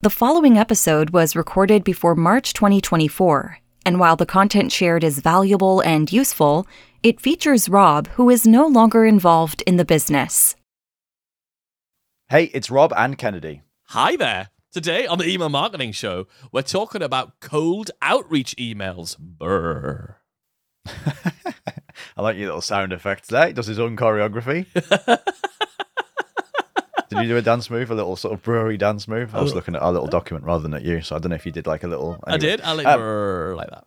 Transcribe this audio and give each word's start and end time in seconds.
The 0.00 0.10
following 0.10 0.56
episode 0.56 1.10
was 1.10 1.34
recorded 1.34 1.82
before 1.82 2.14
March 2.14 2.52
2024, 2.52 3.58
and 3.84 3.98
while 3.98 4.14
the 4.14 4.24
content 4.24 4.70
shared 4.70 5.02
is 5.02 5.18
valuable 5.18 5.80
and 5.80 6.12
useful, 6.12 6.68
it 7.02 7.20
features 7.20 7.68
Rob, 7.68 8.06
who 8.10 8.30
is 8.30 8.46
no 8.46 8.64
longer 8.64 9.04
involved 9.04 9.60
in 9.66 9.76
the 9.76 9.84
business. 9.84 10.54
Hey, 12.28 12.44
it's 12.54 12.70
Rob 12.70 12.92
and 12.96 13.18
Kennedy. 13.18 13.62
Hi 13.86 14.14
there. 14.14 14.50
Today 14.70 15.04
on 15.04 15.18
the 15.18 15.26
Email 15.28 15.48
Marketing 15.48 15.90
Show, 15.90 16.28
we're 16.52 16.62
talking 16.62 17.02
about 17.02 17.40
cold 17.40 17.90
outreach 18.00 18.54
emails. 18.54 19.18
Brr. 19.18 20.18
I 20.86 22.22
like 22.22 22.36
your 22.36 22.46
little 22.46 22.60
sound 22.60 22.92
effects 22.92 23.26
there. 23.26 23.48
He 23.48 23.52
does 23.52 23.66
his 23.66 23.80
own 23.80 23.96
choreography. 23.96 24.66
did 27.08 27.18
you 27.22 27.28
do 27.28 27.36
a 27.36 27.42
dance 27.42 27.70
move, 27.70 27.90
a 27.90 27.94
little 27.94 28.16
sort 28.16 28.34
of 28.34 28.42
brewery 28.42 28.76
dance 28.76 29.08
move? 29.08 29.34
I 29.34 29.40
was 29.40 29.54
looking 29.54 29.74
at 29.74 29.82
our 29.82 29.92
little 29.92 30.08
document 30.08 30.44
rather 30.44 30.62
than 30.62 30.74
at 30.74 30.82
you, 30.82 31.00
so 31.02 31.16
I 31.16 31.18
don't 31.18 31.30
know 31.30 31.36
if 31.36 31.46
you 31.46 31.52
did 31.52 31.66
like 31.66 31.84
a 31.84 31.88
little. 31.88 32.18
I 32.24 32.36
did. 32.36 32.60
I 32.60 32.72
like 32.72 32.86
Um, 32.86 33.56
like 33.56 33.70
that. 33.70 33.84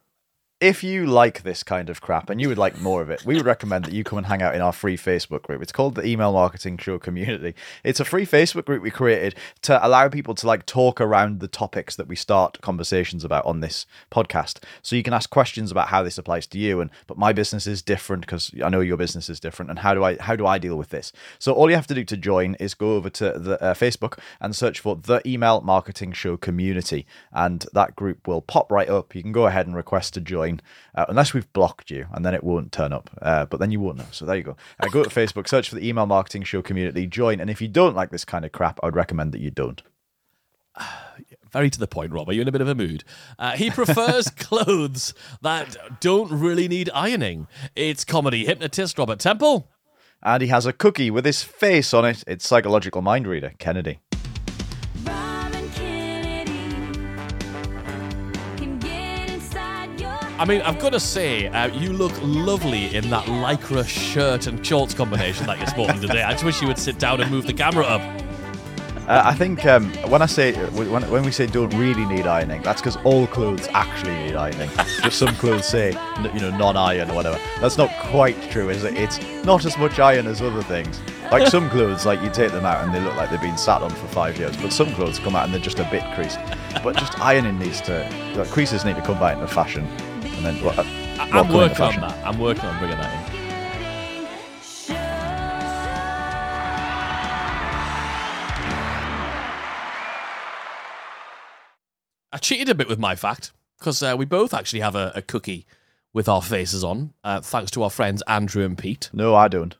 If 0.61 0.83
you 0.83 1.07
like 1.07 1.41
this 1.41 1.63
kind 1.63 1.89
of 1.89 2.01
crap 2.01 2.29
and 2.29 2.39
you 2.39 2.47
would 2.47 2.57
like 2.57 2.79
more 2.79 3.01
of 3.01 3.09
it, 3.09 3.25
we 3.25 3.35
would 3.35 3.45
recommend 3.45 3.83
that 3.83 3.93
you 3.93 4.03
come 4.03 4.19
and 4.19 4.27
hang 4.27 4.43
out 4.43 4.53
in 4.53 4.61
our 4.61 4.71
free 4.71 4.95
Facebook 4.95 5.41
group. 5.41 5.59
It's 5.59 5.71
called 5.71 5.95
the 5.95 6.05
Email 6.05 6.31
Marketing 6.33 6.77
Show 6.77 6.99
Community. 6.99 7.55
It's 7.83 7.99
a 7.99 8.05
free 8.05 8.27
Facebook 8.27 8.65
group 8.65 8.83
we 8.83 8.91
created 8.91 9.33
to 9.63 9.83
allow 9.85 10.07
people 10.07 10.35
to 10.35 10.45
like 10.45 10.67
talk 10.67 11.01
around 11.01 11.39
the 11.39 11.47
topics 11.47 11.95
that 11.95 12.07
we 12.07 12.15
start 12.15 12.61
conversations 12.61 13.23
about 13.23 13.43
on 13.43 13.61
this 13.61 13.87
podcast. 14.11 14.59
So 14.83 14.95
you 14.95 15.01
can 15.01 15.15
ask 15.15 15.31
questions 15.31 15.71
about 15.71 15.87
how 15.87 16.03
this 16.03 16.19
applies 16.19 16.45
to 16.47 16.59
you 16.59 16.79
and 16.79 16.91
but 17.07 17.17
my 17.17 17.33
business 17.33 17.65
is 17.65 17.81
different 17.81 18.21
because 18.21 18.51
I 18.63 18.69
know 18.69 18.81
your 18.81 18.97
business 18.97 19.31
is 19.31 19.39
different 19.39 19.71
and 19.71 19.79
how 19.79 19.95
do 19.95 20.03
I 20.03 20.17
how 20.17 20.35
do 20.35 20.45
I 20.45 20.59
deal 20.59 20.75
with 20.75 20.89
this? 20.89 21.11
So 21.39 21.53
all 21.53 21.71
you 21.71 21.75
have 21.75 21.87
to 21.87 21.95
do 21.95 22.03
to 22.03 22.15
join 22.17 22.53
is 22.55 22.75
go 22.75 22.97
over 22.97 23.09
to 23.09 23.31
the 23.31 23.59
uh, 23.63 23.73
Facebook 23.73 24.19
and 24.39 24.55
search 24.55 24.79
for 24.79 24.95
the 24.95 25.27
Email 25.27 25.61
Marketing 25.61 26.11
Show 26.11 26.37
Community 26.37 27.07
and 27.33 27.65
that 27.73 27.95
group 27.95 28.27
will 28.27 28.41
pop 28.41 28.71
right 28.71 28.89
up. 28.89 29.15
You 29.15 29.23
can 29.23 29.31
go 29.31 29.47
ahead 29.47 29.65
and 29.65 29.75
request 29.75 30.13
to 30.13 30.21
join 30.21 30.50
uh, 30.95 31.05
unless 31.07 31.33
we've 31.33 31.51
blocked 31.53 31.91
you, 31.91 32.07
and 32.13 32.25
then 32.25 32.33
it 32.33 32.43
won't 32.43 32.71
turn 32.71 32.91
up. 32.91 33.09
Uh, 33.21 33.45
but 33.45 33.59
then 33.59 33.71
you 33.71 33.79
won't 33.79 33.97
know. 33.97 34.05
So 34.11 34.25
there 34.25 34.35
you 34.35 34.43
go. 34.43 34.57
Uh, 34.79 34.87
go 34.87 35.03
to 35.03 35.09
Facebook, 35.21 35.47
search 35.47 35.69
for 35.69 35.75
the 35.75 35.87
Email 35.87 36.05
Marketing 36.05 36.43
Show 36.43 36.61
community, 36.61 37.05
join. 37.07 37.39
And 37.39 37.49
if 37.49 37.61
you 37.61 37.67
don't 37.67 37.95
like 37.95 38.09
this 38.09 38.25
kind 38.25 38.43
of 38.43 38.51
crap, 38.51 38.79
I 38.81 38.87
would 38.87 38.95
recommend 38.95 39.31
that 39.33 39.41
you 39.41 39.51
don't. 39.51 39.81
Very 41.51 41.69
to 41.69 41.79
the 41.79 41.87
point, 41.87 42.13
Rob. 42.13 42.29
Are 42.29 42.33
you 42.33 42.41
in 42.41 42.47
a 42.47 42.51
bit 42.51 42.61
of 42.61 42.69
a 42.69 42.75
mood? 42.75 43.03
Uh, 43.37 43.51
he 43.51 43.69
prefers 43.69 44.29
clothes 44.37 45.13
that 45.41 45.75
don't 45.99 46.31
really 46.31 46.69
need 46.69 46.89
ironing. 46.93 47.47
It's 47.75 48.05
comedy 48.05 48.45
hypnotist 48.45 48.97
Robert 48.97 49.19
Temple. 49.19 49.69
And 50.23 50.41
he 50.41 50.47
has 50.47 50.65
a 50.65 50.71
cookie 50.71 51.11
with 51.11 51.25
his 51.25 51.43
face 51.43 51.93
on 51.93 52.05
it. 52.05 52.23
It's 52.25 52.47
psychological 52.47 53.01
mind 53.01 53.27
reader 53.27 53.53
Kennedy. 53.57 53.99
I 60.41 60.45
mean, 60.45 60.61
I've 60.63 60.79
got 60.79 60.93
to 60.93 60.99
say, 60.99 61.49
uh, 61.49 61.67
you 61.67 61.93
look 61.93 62.13
lovely 62.23 62.95
in 62.95 63.11
that 63.11 63.25
lycra 63.25 63.87
shirt 63.87 64.47
and 64.47 64.65
shorts 64.65 64.91
combination 64.91 65.45
that 65.45 65.59
you're 65.59 65.67
sporting 65.67 66.01
today. 66.01 66.23
I 66.23 66.31
just 66.31 66.43
wish 66.43 66.63
you 66.63 66.67
would 66.67 66.79
sit 66.79 66.97
down 66.97 67.21
and 67.21 67.29
move 67.29 67.45
the 67.45 67.53
camera 67.53 67.85
up. 67.85 68.01
Uh, 69.07 69.21
I 69.23 69.35
think 69.35 69.67
um, 69.67 69.93
when 70.09 70.23
I 70.23 70.25
say 70.25 70.53
when, 70.69 71.07
when 71.11 71.23
we 71.23 71.31
say 71.31 71.45
don't 71.45 71.71
really 71.75 72.05
need 72.05 72.25
ironing, 72.25 72.63
that's 72.63 72.81
because 72.81 72.97
all 73.03 73.27
clothes 73.27 73.67
actually 73.73 74.15
need 74.15 74.35
ironing. 74.35 74.71
Just 75.03 75.19
some 75.19 75.35
clothes 75.35 75.67
say 75.67 75.91
you 76.33 76.39
know 76.39 76.49
non-iron 76.57 77.11
or 77.11 77.13
whatever. 77.13 77.39
That's 77.59 77.77
not 77.77 77.91
quite 77.99 78.41
true, 78.49 78.69
is 78.69 78.83
it? 78.83 78.95
It's 78.95 79.19
not 79.43 79.63
as 79.65 79.77
much 79.77 79.99
iron 79.99 80.25
as 80.25 80.41
other 80.41 80.63
things. 80.63 80.99
Like 81.31 81.49
some 81.49 81.69
clothes, 81.71 82.03
like 82.07 82.19
you 82.23 82.31
take 82.31 82.51
them 82.51 82.65
out 82.65 82.83
and 82.83 82.91
they 82.95 82.99
look 82.99 83.15
like 83.15 83.29
they've 83.29 83.39
been 83.39 83.59
sat 83.59 83.83
on 83.83 83.91
for 83.91 84.07
five 84.07 84.39
years, 84.39 84.57
but 84.57 84.73
some 84.73 84.91
clothes 84.95 85.19
come 85.19 85.35
out 85.35 85.45
and 85.45 85.53
they're 85.53 85.61
just 85.61 85.77
a 85.77 85.87
bit 85.91 86.03
creased. 86.15 86.39
But 86.83 86.97
just 86.97 87.19
ironing 87.19 87.59
needs 87.59 87.79
to 87.81 88.09
like, 88.35 88.49
creases 88.49 88.85
need 88.85 88.95
to 88.95 89.03
come 89.03 89.19
back 89.19 89.35
into 89.35 89.47
fashion, 89.47 89.87
and 90.43 90.57
then 90.57 90.63
well, 90.65 90.73
I- 90.79 91.29
I'm 91.39 91.53
working 91.53 91.81
on 91.81 91.95
that. 92.01 92.25
I'm 92.25 92.39
working 92.39 92.65
on 92.65 92.79
bringing 92.79 92.97
that 92.97 93.29
in. 93.29 93.41
I 102.33 102.37
cheated 102.37 102.69
a 102.69 102.75
bit 102.75 102.87
with 102.87 102.99
my 102.99 103.15
fact 103.15 103.51
because 103.77 104.01
uh, 104.01 104.15
we 104.17 104.25
both 104.25 104.53
actually 104.53 104.79
have 104.79 104.95
a, 104.95 105.11
a 105.15 105.21
cookie 105.21 105.65
with 106.13 106.27
our 106.29 106.41
faces 106.41 106.83
on, 106.83 107.13
uh, 107.23 107.41
thanks 107.41 107.71
to 107.71 107.83
our 107.83 107.89
friends 107.89 108.21
Andrew 108.27 108.65
and 108.65 108.77
Pete. 108.77 109.09
No, 109.13 109.35
I 109.35 109.47
don't. 109.47 109.75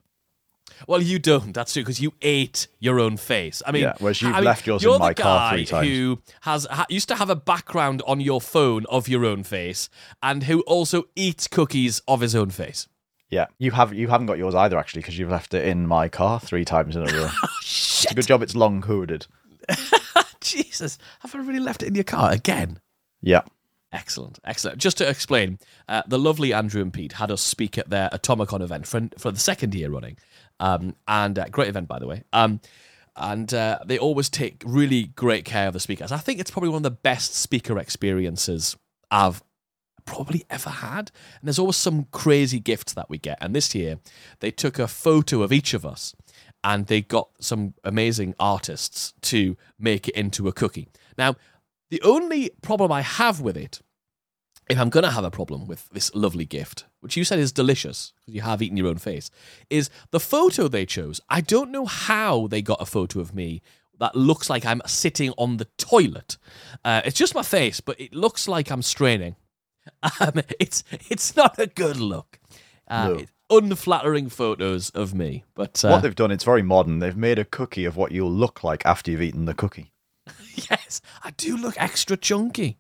Well, 0.88 1.02
you 1.02 1.20
don't. 1.20 1.54
That's 1.54 1.74
true 1.74 1.84
because 1.84 2.00
you 2.00 2.14
ate 2.22 2.68
your 2.80 3.00
own 3.00 3.18
face. 3.18 3.62
I 3.66 3.72
mean, 3.72 3.84
Yeah, 3.84 3.94
whereas 4.00 4.22
you've 4.22 4.34
I 4.34 4.38
mean, 4.38 4.46
left 4.46 4.68
yours 4.68 4.84
you're 4.84 4.96
in 4.96 5.00
my 5.00 5.14
car 5.14 5.52
three 5.54 5.66
times. 5.66 5.88
Who 5.88 6.20
has 6.42 6.68
ha, 6.70 6.86
used 6.90 7.08
to 7.10 7.16
have 7.16 7.30
a 7.30 7.36
background 7.36 8.02
on 8.06 8.20
your 8.22 8.42
phone 8.42 8.86
of 8.88 9.08
your 9.08 9.26
own 9.26 9.44
face, 9.44 9.90
and 10.22 10.44
who 10.44 10.62
also 10.62 11.06
eats 11.16 11.48
cookies 11.48 12.02
of 12.08 12.22
his 12.22 12.36
own 12.36 12.50
face. 12.50 12.88
Yeah, 13.30 13.48
you 13.58 13.72
have 13.72 13.94
you 13.94 14.10
haven't 14.10 14.28
got 14.28 14.38
yours 14.38 14.54
either 14.56 14.78
actually 14.78 15.02
because 15.02 15.18
you've 15.18 15.30
left 15.30 15.54
it 15.54 15.66
in 15.66 15.88
my 15.88 16.10
car 16.10 16.40
three 16.40 16.66
times 16.66 16.96
in 16.96 17.08
a 17.08 17.14
row. 17.14 17.30
It's 17.62 18.12
a 18.12 18.16
good 18.16 18.28
job 18.28 18.42
it's 18.42 18.56
long 18.56 18.82
hooded. 18.82 19.28
Jesus, 20.42 20.98
have 21.20 21.36
I 21.36 21.38
really 21.38 21.60
left 21.60 21.84
it 21.84 21.88
in 21.88 21.96
your 21.96 22.04
car 22.04 22.32
again? 22.32 22.80
Yeah. 23.22 23.42
Excellent, 23.94 24.40
excellent. 24.46 24.78
Just 24.78 24.98
to 24.98 25.10
explain, 25.10 25.60
uh, 25.90 26.02
the 26.08 26.18
lovely 26.18 26.54
Andrew 26.54 26.82
and 26.82 26.94
Pete 26.94 27.14
had 27.14 27.30
us 27.30 27.42
speak 27.42 27.78
at 27.78 27.90
their 27.90 28.10
Atomicon 28.10 28.62
event 28.62 28.88
for, 28.88 29.10
for 29.18 29.32
the 29.32 29.40
second 29.40 29.76
year 29.76 29.90
running, 29.90 30.18
um, 30.62 30.96
and 31.08 31.38
uh, 31.38 31.46
great 31.52 31.68
event 31.68 31.88
by 31.88 32.00
the 32.00 32.08
way. 32.08 32.24
Um, 32.32 32.62
and 33.18 33.54
uh, 33.54 33.80
they 33.86 33.98
always 33.98 34.30
take 34.30 34.64
really 34.66 35.04
great 35.04 35.44
care 35.44 35.68
of 35.68 35.74
the 35.74 35.82
speakers. 35.82 36.14
I 36.14 36.18
think 36.18 36.40
it's 36.40 36.50
probably 36.50 36.70
one 36.70 36.78
of 36.78 36.84
the 36.84 36.92
best 36.92 37.36
speaker 37.36 37.78
experiences 37.78 38.78
I've 39.10 39.44
probably 40.06 40.46
ever 40.50 40.70
had. 40.70 41.12
And 41.40 41.48
there's 41.48 41.60
always 41.60 41.76
some 41.76 42.06
crazy 42.12 42.60
gifts 42.60 42.94
that 42.94 43.10
we 43.10 43.18
get. 43.18 43.38
And 43.42 43.54
this 43.54 43.76
year, 43.76 44.00
they 44.40 44.50
took 44.50 44.80
a 44.80 44.88
photo 44.88 45.42
of 45.42 45.52
each 45.52 45.74
of 45.74 45.86
us 45.86 46.16
and 46.64 46.88
they 46.88 47.02
got 47.02 47.30
some 47.40 47.74
amazing 47.84 48.36
artists 48.40 49.14
to 49.22 49.58
make 49.80 50.08
it 50.08 50.16
into 50.16 50.48
a 50.48 50.54
cookie. 50.54 50.88
Now, 51.18 51.36
the 51.90 52.02
only 52.04 52.52
problem 52.62 52.92
I 52.92 53.02
have 53.02 53.42
with 53.42 53.58
it, 53.58 53.82
if 54.72 54.80
I'm 54.80 54.90
going 54.90 55.04
to 55.04 55.12
have 55.12 55.24
a 55.24 55.32
problem 55.32 55.68
with 55.68 55.88
this 55.90 56.14
lovely 56.16 56.46
gift, 56.46 56.86
which 57.02 57.16
you 57.18 57.24
said 57.24 57.40
is 57.40 57.52
delicious 57.52 58.14
because 58.20 58.34
you 58.36 58.42
have 58.42 58.62
eaten 58.62 58.78
your 58.78 58.88
own 58.88 58.98
face, 58.98 59.30
is 59.70 59.90
the 60.12 60.20
photo 60.20 60.68
they 60.68 60.86
chose. 60.86 61.20
I 61.30 61.42
don't 61.42 61.72
know 61.72 61.86
how 61.86 62.48
they 62.48 62.62
got 62.62 62.82
a 62.82 62.86
photo 62.86 63.20
of 63.20 63.36
me 63.36 63.62
that 64.00 64.16
looks 64.16 64.50
like 64.50 64.66
I'm 64.66 64.82
sitting 64.88 65.32
on 65.38 65.58
the 65.58 65.68
toilet. 65.78 66.38
Uh, 66.84 67.02
it's 67.06 67.18
just 67.20 67.36
my 67.36 67.44
face, 67.44 67.82
but 67.82 68.00
it 68.00 68.16
looks 68.16 68.48
like 68.48 68.72
I'm 68.72 68.82
straining. 68.82 69.36
Um, 70.20 70.34
it's 70.60 70.84
it's 71.10 71.36
not 71.36 71.58
a 71.58 71.66
good 71.66 71.98
look. 71.98 72.40
Uh, 72.88 73.08
No. 73.08 73.26
unflattering 73.58 74.30
photos 74.30 74.92
of 74.92 75.14
me, 75.16 75.44
but 75.56 75.84
uh, 75.84 75.90
What 75.90 76.02
they've 76.04 76.16
done, 76.16 76.32
it's 76.32 76.44
very 76.44 76.62
modern. 76.62 77.00
They've 77.00 77.18
made 77.18 77.40
a 77.40 77.46
cookie 77.46 77.86
of 77.86 77.98
what 77.98 78.12
you'll 78.12 78.32
look 78.32 78.64
like 78.64 78.86
after 78.86 79.10
you've 79.10 79.24
eaten 79.24 79.46
the 79.46 79.56
cookie. 79.56 79.92
yes, 80.70 81.02
I 81.24 81.32
do 81.32 81.58
look 81.58 81.74
extra 81.82 82.16
chunky. 82.16 82.78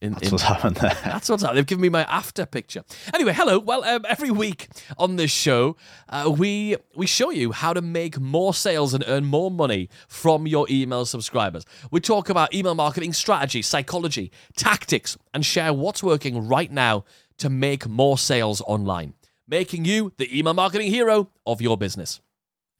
In, 0.00 0.12
That's 0.14 0.26
in- 0.28 0.32
what's 0.32 0.44
happened 0.44 0.76
there. 0.76 0.96
That's 1.04 1.28
what's 1.28 1.42
up. 1.42 1.54
They've 1.54 1.66
given 1.66 1.82
me 1.82 1.90
my 1.90 2.04
after 2.04 2.46
picture. 2.46 2.84
Anyway, 3.12 3.34
hello. 3.34 3.58
Well, 3.58 3.84
um, 3.84 4.06
every 4.08 4.30
week 4.30 4.68
on 4.96 5.16
this 5.16 5.30
show, 5.30 5.76
uh, 6.08 6.34
we 6.34 6.76
we 6.96 7.06
show 7.06 7.30
you 7.30 7.52
how 7.52 7.74
to 7.74 7.82
make 7.82 8.18
more 8.18 8.54
sales 8.54 8.94
and 8.94 9.04
earn 9.06 9.26
more 9.26 9.50
money 9.50 9.90
from 10.08 10.46
your 10.46 10.66
email 10.70 11.04
subscribers. 11.04 11.66
We 11.90 12.00
talk 12.00 12.30
about 12.30 12.54
email 12.54 12.74
marketing 12.74 13.12
strategy, 13.12 13.60
psychology, 13.60 14.32
tactics, 14.56 15.18
and 15.34 15.44
share 15.44 15.74
what's 15.74 16.02
working 16.02 16.48
right 16.48 16.72
now 16.72 17.04
to 17.36 17.50
make 17.50 17.86
more 17.86 18.16
sales 18.16 18.62
online, 18.62 19.12
making 19.46 19.84
you 19.84 20.12
the 20.16 20.38
email 20.38 20.54
marketing 20.54 20.90
hero 20.90 21.28
of 21.44 21.60
your 21.60 21.76
business. 21.76 22.20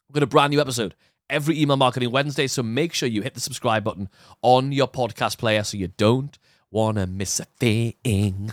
We've 0.08 0.14
got 0.14 0.22
a 0.22 0.26
brand 0.26 0.52
new 0.52 0.60
episode 0.60 0.94
every 1.28 1.60
email 1.60 1.76
marketing 1.76 2.10
Wednesday, 2.10 2.46
so 2.46 2.62
make 2.62 2.92
sure 2.92 3.08
you 3.08 3.22
hit 3.22 3.34
the 3.34 3.40
subscribe 3.40 3.84
button 3.84 4.08
on 4.42 4.72
your 4.72 4.88
podcast 4.88 5.38
player 5.38 5.62
so 5.62 5.76
you 5.76 5.88
don't 5.88 6.38
want 6.70 6.98
to 6.98 7.06
miss 7.06 7.40
a 7.40 7.44
thing. 7.44 8.52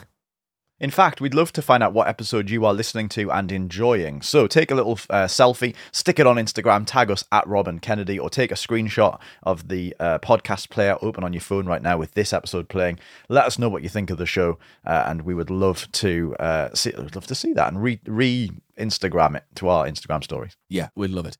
In 0.79 0.91
fact, 0.91 1.19
we'd 1.19 1.33
love 1.33 1.51
to 1.53 1.61
find 1.63 1.81
out 1.81 1.93
what 1.93 2.07
episode 2.07 2.51
you 2.51 2.63
are 2.63 2.73
listening 2.73 3.09
to 3.09 3.31
and 3.31 3.51
enjoying. 3.51 4.21
So 4.21 4.45
take 4.45 4.69
a 4.69 4.75
little 4.75 4.99
uh, 5.09 5.25
selfie, 5.25 5.75
stick 5.91 6.19
it 6.19 6.27
on 6.27 6.35
Instagram, 6.35 6.85
tag 6.85 7.09
us 7.09 7.23
at 7.31 7.47
Rob 7.47 7.67
and 7.67 7.81
Kennedy, 7.81 8.19
or 8.19 8.29
take 8.29 8.51
a 8.51 8.55
screenshot 8.55 9.19
of 9.41 9.69
the 9.69 9.95
uh, 9.99 10.19
podcast 10.19 10.69
player 10.69 10.95
open 11.01 11.23
on 11.23 11.33
your 11.33 11.41
phone 11.41 11.65
right 11.65 11.81
now 11.81 11.97
with 11.97 12.13
this 12.13 12.31
episode 12.31 12.69
playing. 12.69 12.99
Let 13.27 13.45
us 13.45 13.57
know 13.57 13.69
what 13.69 13.81
you 13.81 13.89
think 13.89 14.11
of 14.11 14.19
the 14.19 14.27
show, 14.27 14.59
uh, 14.85 15.05
and 15.07 15.23
we 15.23 15.33
would 15.33 15.49
love 15.49 15.91
to 15.93 16.35
uh, 16.39 16.69
see, 16.75 16.93
would 16.95 17.15
love 17.15 17.27
to 17.27 17.35
see 17.35 17.53
that 17.53 17.69
and 17.69 17.81
re 17.81 17.99
re 18.05 18.51
Instagram 18.77 19.35
it 19.35 19.45
to 19.55 19.69
our 19.69 19.87
Instagram 19.87 20.23
stories. 20.23 20.55
Yeah, 20.69 20.89
we'd 20.95 21.09
love 21.09 21.25
it. 21.25 21.37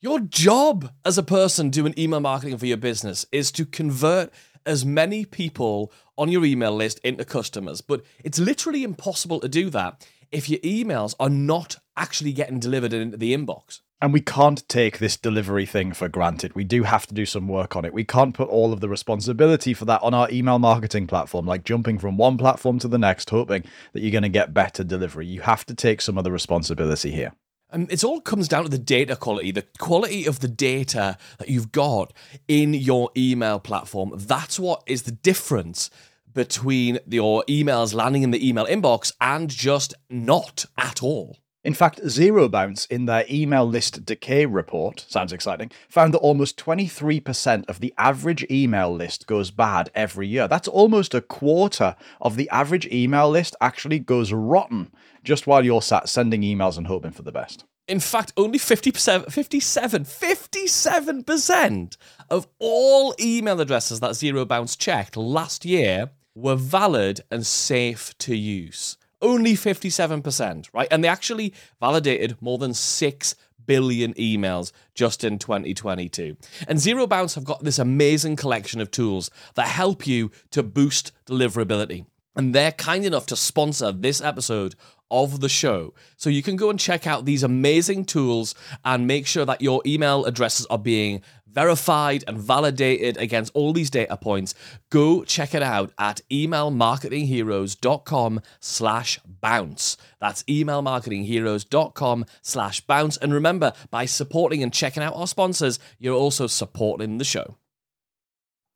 Your 0.00 0.18
job 0.18 0.90
as 1.04 1.16
a 1.16 1.22
person 1.22 1.70
doing 1.70 1.94
email 1.96 2.20
marketing 2.20 2.58
for 2.58 2.66
your 2.66 2.78
business 2.78 3.24
is 3.30 3.52
to 3.52 3.64
convert 3.64 4.32
as 4.66 4.84
many 4.84 5.24
people 5.24 5.92
on 6.20 6.30
your 6.30 6.44
email 6.44 6.72
list 6.72 7.00
into 7.00 7.24
customers. 7.24 7.80
But 7.80 8.02
it's 8.22 8.38
literally 8.38 8.84
impossible 8.84 9.40
to 9.40 9.48
do 9.48 9.70
that 9.70 10.06
if 10.30 10.48
your 10.48 10.60
emails 10.60 11.14
are 11.18 11.30
not 11.30 11.78
actually 11.96 12.32
getting 12.32 12.60
delivered 12.60 12.92
into 12.92 13.16
the 13.16 13.34
inbox. 13.34 13.80
And 14.02 14.12
we 14.12 14.20
can't 14.20 14.66
take 14.68 14.98
this 14.98 15.16
delivery 15.16 15.66
thing 15.66 15.92
for 15.92 16.08
granted. 16.08 16.54
We 16.54 16.64
do 16.64 16.84
have 16.84 17.06
to 17.08 17.14
do 17.14 17.26
some 17.26 17.48
work 17.48 17.76
on 17.76 17.84
it. 17.84 17.92
We 17.92 18.04
can't 18.04 18.34
put 18.34 18.48
all 18.48 18.72
of 18.72 18.80
the 18.80 18.88
responsibility 18.88 19.74
for 19.74 19.84
that 19.86 20.02
on 20.02 20.14
our 20.14 20.30
email 20.30 20.58
marketing 20.58 21.06
platform, 21.06 21.46
like 21.46 21.64
jumping 21.64 21.98
from 21.98 22.16
one 22.16 22.38
platform 22.38 22.78
to 22.78 22.88
the 22.88 22.98
next, 22.98 23.28
hoping 23.28 23.64
that 23.92 24.00
you're 24.00 24.12
going 24.12 24.22
to 24.22 24.30
get 24.30 24.54
better 24.54 24.84
delivery. 24.84 25.26
You 25.26 25.42
have 25.42 25.66
to 25.66 25.74
take 25.74 26.00
some 26.00 26.16
of 26.16 26.24
the 26.24 26.32
responsibility 26.32 27.10
here. 27.10 27.32
And 27.72 27.92
it 27.92 28.02
all 28.02 28.20
comes 28.20 28.48
down 28.48 28.64
to 28.64 28.70
the 28.70 28.78
data 28.78 29.16
quality, 29.16 29.52
the 29.52 29.66
quality 29.78 30.26
of 30.26 30.40
the 30.40 30.48
data 30.48 31.16
that 31.38 31.48
you've 31.48 31.70
got 31.70 32.12
in 32.48 32.74
your 32.74 33.10
email 33.16 33.60
platform. 33.60 34.12
That's 34.16 34.58
what 34.58 34.82
is 34.86 35.02
the 35.02 35.12
difference 35.12 35.90
between 36.32 36.98
your 37.08 37.44
emails 37.48 37.94
landing 37.94 38.22
in 38.22 38.30
the 38.30 38.48
email 38.48 38.66
inbox 38.66 39.12
and 39.20 39.48
just 39.48 39.94
not 40.08 40.64
at 40.76 41.02
all. 41.02 41.38
In 41.62 41.74
fact, 41.74 42.00
ZeroBounce, 42.02 42.90
in 42.90 43.04
their 43.04 43.26
email 43.28 43.66
list 43.66 44.06
decay 44.06 44.46
report, 44.46 45.04
sounds 45.08 45.30
exciting, 45.30 45.70
found 45.90 46.14
that 46.14 46.20
almost 46.20 46.56
23% 46.56 47.68
of 47.68 47.80
the 47.80 47.92
average 47.98 48.46
email 48.50 48.94
list 48.94 49.26
goes 49.26 49.50
bad 49.50 49.90
every 49.94 50.26
year. 50.26 50.48
That's 50.48 50.68
almost 50.68 51.12
a 51.12 51.20
quarter 51.20 51.96
of 52.18 52.36
the 52.36 52.48
average 52.48 52.86
email 52.86 53.28
list 53.28 53.56
actually 53.60 53.98
goes 53.98 54.32
rotten 54.32 54.90
just 55.22 55.46
while 55.46 55.62
you're 55.62 55.82
sat 55.82 56.08
sending 56.08 56.40
emails 56.40 56.78
and 56.78 56.86
hoping 56.86 57.10
for 57.10 57.22
the 57.22 57.32
best. 57.32 57.66
In 57.86 58.00
fact, 58.00 58.32
only 58.38 58.58
50%, 58.58 59.30
57, 59.30 60.04
57% 60.04 61.96
of 62.30 62.46
all 62.58 63.14
email 63.20 63.60
addresses 63.60 64.00
that 64.00 64.12
ZeroBounce 64.12 64.78
checked 64.78 65.14
last 65.14 65.66
year 65.66 66.10
were 66.40 66.56
valid 66.56 67.20
and 67.30 67.46
safe 67.46 68.16
to 68.18 68.34
use. 68.34 68.96
Only 69.22 69.52
57%, 69.52 70.68
right? 70.72 70.88
And 70.90 71.04
they 71.04 71.08
actually 71.08 71.52
validated 71.78 72.40
more 72.40 72.58
than 72.58 72.72
6 72.72 73.34
billion 73.66 74.14
emails 74.14 74.72
just 74.94 75.22
in 75.22 75.38
2022. 75.38 76.36
And 76.66 76.78
ZeroBounce 76.78 77.34
have 77.34 77.44
got 77.44 77.62
this 77.62 77.78
amazing 77.78 78.36
collection 78.36 78.80
of 78.80 78.90
tools 78.90 79.30
that 79.54 79.68
help 79.68 80.06
you 80.06 80.30
to 80.50 80.62
boost 80.62 81.12
deliverability. 81.26 82.06
And 82.34 82.54
they're 82.54 82.72
kind 82.72 83.04
enough 83.04 83.26
to 83.26 83.36
sponsor 83.36 83.92
this 83.92 84.20
episode 84.20 84.74
of 85.10 85.40
the 85.40 85.48
show. 85.48 85.92
So 86.16 86.30
you 86.30 86.42
can 86.42 86.56
go 86.56 86.70
and 86.70 86.78
check 86.78 87.06
out 87.06 87.24
these 87.24 87.42
amazing 87.42 88.04
tools 88.04 88.54
and 88.84 89.06
make 89.06 89.26
sure 89.26 89.44
that 89.44 89.60
your 89.60 89.82
email 89.84 90.24
addresses 90.24 90.66
are 90.66 90.78
being 90.78 91.22
verified 91.52 92.24
and 92.26 92.38
validated 92.38 93.16
against 93.16 93.52
all 93.54 93.72
these 93.72 93.88
data 93.90 94.16
points. 94.16 94.54
Go 94.90 95.22
check 95.24 95.54
it 95.54 95.62
out 95.62 95.92
at 95.98 96.20
emailmarketingheroes.com 96.30 98.40
slash 98.60 99.20
bounce. 99.24 99.96
That's 100.20 100.42
emailmarketingheroes.com 100.44 102.26
slash 102.42 102.80
bounce. 102.82 103.16
And 103.16 103.34
remember, 103.34 103.72
by 103.90 104.04
supporting 104.06 104.62
and 104.62 104.72
checking 104.72 105.02
out 105.02 105.16
our 105.16 105.26
sponsors, 105.26 105.80
you're 105.98 106.14
also 106.14 106.46
supporting 106.46 107.18
the 107.18 107.24
show. 107.24 107.56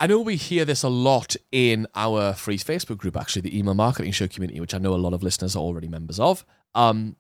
I 0.01 0.09
know 0.09 0.21
we 0.21 0.35
hear 0.37 0.65
this 0.65 0.83
a 0.83 0.89
lot 0.89 1.37
in 1.53 1.87
our 1.95 2.33
free 2.33 2.59
Facebook 2.59 2.99
group, 2.99 3.17
actually, 3.17 3.43
the 3.43 3.57
email 3.57 3.75
marketing 3.75 4.11
show 4.13 4.27
community, 4.27 4.59
which 4.61 4.75
I 4.75 4.79
know 4.79 4.93
a 4.93 4.97
lot 4.97 5.15
of 5.15 5.23
listeners 5.23 5.55
are 5.55 5.61
already 5.61 5.87
members 5.89 6.19
of. 6.19 6.45
Um, 6.75 7.15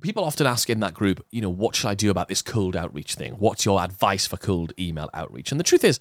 people 0.00 0.24
often 0.24 0.46
ask 0.46 0.70
in 0.70 0.80
that 0.80 0.94
group, 0.94 1.24
you 1.30 1.40
know, 1.40 1.50
what 1.50 1.76
should 1.76 1.88
I 1.88 1.94
do 1.94 2.10
about 2.10 2.28
this 2.28 2.42
cold 2.42 2.76
outreach 2.76 3.14
thing? 3.14 3.34
What's 3.34 3.64
your 3.64 3.82
advice 3.82 4.26
for 4.26 4.36
cold 4.36 4.72
email 4.78 5.10
outreach? 5.14 5.50
And 5.50 5.60
the 5.60 5.64
truth 5.64 5.84
is, 5.84 6.00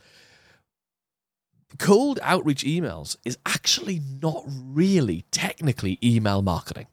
cold 1.79 2.19
outreach 2.21 2.63
emails 2.63 3.17
is 3.25 3.37
actually 3.45 4.01
not 4.21 4.43
really 4.47 5.25
technically 5.31 5.99
email 6.03 6.41
marketing. 6.41 6.87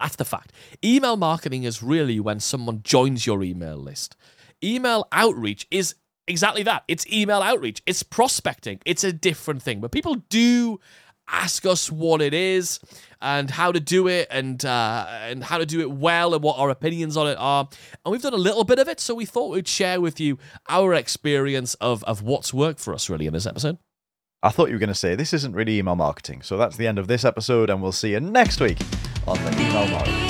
That's 0.00 0.16
the 0.16 0.24
fact. 0.24 0.52
Email 0.84 1.16
marketing 1.16 1.64
is 1.64 1.82
really 1.82 2.20
when 2.20 2.40
someone 2.40 2.82
joins 2.82 3.26
your 3.26 3.42
email 3.42 3.76
list. 3.76 4.16
Email 4.62 5.06
outreach 5.12 5.66
is 5.70 5.94
exactly 6.26 6.62
that. 6.64 6.84
It's 6.88 7.06
email 7.10 7.40
outreach. 7.40 7.82
It's 7.86 8.02
prospecting. 8.02 8.80
It's 8.84 9.04
a 9.04 9.12
different 9.12 9.62
thing. 9.62 9.80
But 9.80 9.92
people 9.92 10.16
do 10.28 10.80
ask 11.28 11.64
us 11.66 11.90
what 11.90 12.20
it 12.20 12.34
is 12.34 12.80
and 13.20 13.50
how 13.50 13.72
to 13.72 13.80
do 13.80 14.06
it 14.06 14.28
and 14.30 14.64
uh, 14.64 15.06
and 15.08 15.42
how 15.44 15.58
to 15.58 15.66
do 15.66 15.80
it 15.80 15.90
well 15.90 16.34
and 16.34 16.42
what 16.42 16.58
our 16.58 16.70
opinions 16.70 17.16
on 17.16 17.26
it 17.26 17.36
are. 17.38 17.68
And 18.04 18.12
we've 18.12 18.22
done 18.22 18.34
a 18.34 18.38
little 18.38 18.64
bit 18.64 18.78
of 18.78 18.88
it, 18.88 19.00
so 19.00 19.14
we 19.14 19.24
thought 19.24 19.52
we'd 19.52 19.68
share 19.68 20.00
with 20.00 20.20
you 20.20 20.38
our 20.68 20.94
experience 20.94 21.74
of 21.74 22.04
of 22.04 22.22
what's 22.22 22.52
worked 22.52 22.80
for 22.80 22.94
us 22.94 23.08
really 23.08 23.26
in 23.26 23.32
this 23.32 23.46
episode. 23.46 23.78
I 24.42 24.50
thought 24.50 24.68
you 24.68 24.74
were 24.74 24.80
going 24.80 24.88
to 24.88 24.94
say 24.94 25.14
this 25.14 25.32
isn't 25.32 25.54
really 25.54 25.78
email 25.78 25.96
marketing. 25.96 26.42
So 26.42 26.58
that's 26.58 26.76
the 26.76 26.86
end 26.86 26.98
of 26.98 27.06
this 27.08 27.24
episode, 27.24 27.70
and 27.70 27.80
we'll 27.80 27.92
see 27.92 28.10
you 28.10 28.20
next 28.20 28.60
week 28.60 28.78
on 29.26 29.42
the 29.42 29.52
email 29.52 29.88
marketing. 29.88 30.20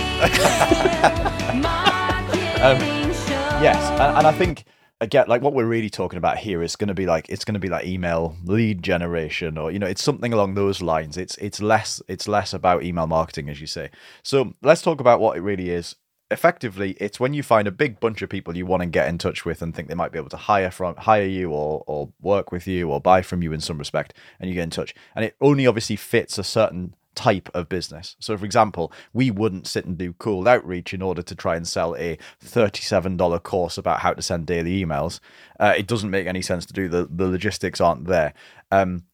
Marketing 1.61 3.13
show. 3.13 3.59
Yes, 3.61 3.77
and, 4.01 4.19
and 4.19 4.27
I 4.27 4.33
think 4.33 4.65
again, 5.05 5.27
like 5.29 5.43
what 5.43 5.55
we're 5.55 5.67
really 5.67 5.91
talking 5.91 6.17
about 6.17 6.39
here 6.39 6.63
is 6.63 6.75
going 6.75 6.89
to 6.89 6.95
be 6.95 7.07
like 7.07 7.29
it's 7.29 7.45
going 7.45 7.55
to 7.55 7.61
be 7.61 7.69
like 7.69 7.87
email 7.87 8.37
lead 8.45 8.83
generation, 8.83 9.57
or 9.57 9.71
you 9.71 9.79
know, 9.79 9.87
it's 9.87 10.03
something 10.03 10.33
along 10.33 10.55
those 10.55 10.83
lines. 10.83 11.17
It's 11.17 11.37
it's 11.37 11.63
less 11.63 12.03
it's 12.09 12.27
less 12.27 12.53
about 12.53 12.83
email 12.83 13.07
marketing, 13.07 13.49
as 13.49 13.61
you 13.61 13.67
say. 13.67 13.91
So 14.23 14.55
let's 14.63 14.83
talk 14.83 15.01
about 15.01 15.21
what 15.21 15.37
it 15.37 15.41
really 15.41 15.71
is. 15.71 15.95
Effectively, 16.31 16.97
it's 16.99 17.21
when 17.21 17.35
you 17.35 17.43
find 17.43 17.69
a 17.69 17.73
big 17.73 18.01
bunch 18.01 18.23
of 18.23 18.31
people 18.31 18.57
you 18.57 18.67
want 18.67 18.83
to 18.83 18.89
get 18.89 19.09
in 19.09 19.19
touch 19.19 19.45
with 19.45 19.63
and 19.63 19.75
think 19.75 19.89
they 19.89 19.95
might 19.95 20.11
be 20.11 20.19
able 20.19 20.31
to 20.31 20.37
hire 20.37 20.71
from 20.71 20.97
hire 20.97 21.27
you 21.27 21.51
or 21.51 21.85
or 21.87 22.13
work 22.21 22.51
with 22.51 22.67
you 22.67 22.91
or 22.91 23.01
buy 23.01 23.23
from 23.23 23.43
you 23.43 23.53
in 23.53 23.61
some 23.61 23.79
respect, 23.79 24.15
and 24.41 24.49
you 24.49 24.55
get 24.55 24.65
in 24.65 24.71
touch. 24.71 24.95
And 25.15 25.25
it 25.25 25.37
only 25.41 25.67
obviously 25.67 25.97
fits 25.97 26.39
a 26.39 26.45
certain 26.45 26.95
type 27.15 27.49
of 27.55 27.69
business. 27.69 28.17
So, 28.21 28.37
for 28.37 28.45
example, 28.45 28.93
we 29.13 29.31
wouldn't 29.31 29.67
sit 29.67 29.85
and 29.85 29.97
do 29.97 30.13
cold 30.15 30.49
outreach 30.49 30.95
in 30.95 31.03
order 31.03 31.23
to 31.23 31.35
try 31.35 31.57
and 31.57 31.67
sell 31.67 31.95
a 31.97 32.19
$37 32.45 33.43
course 33.43 33.79
about 33.79 34.01
how 34.01 34.13
to 34.13 34.23
send 34.23 34.47
daily 34.47 34.85
emails. 34.85 35.21
Uh, 35.59 35.75
it 35.77 35.87
doesn't 35.87 36.11
make 36.11 36.27
any 36.27 36.43
sense 36.43 36.67
to 36.67 36.73
do. 36.73 36.89
The, 36.89 37.09
the 37.11 37.29
logistics 37.29 37.81
aren't 37.81 38.07
there. 38.07 38.35
Um, 38.71 39.05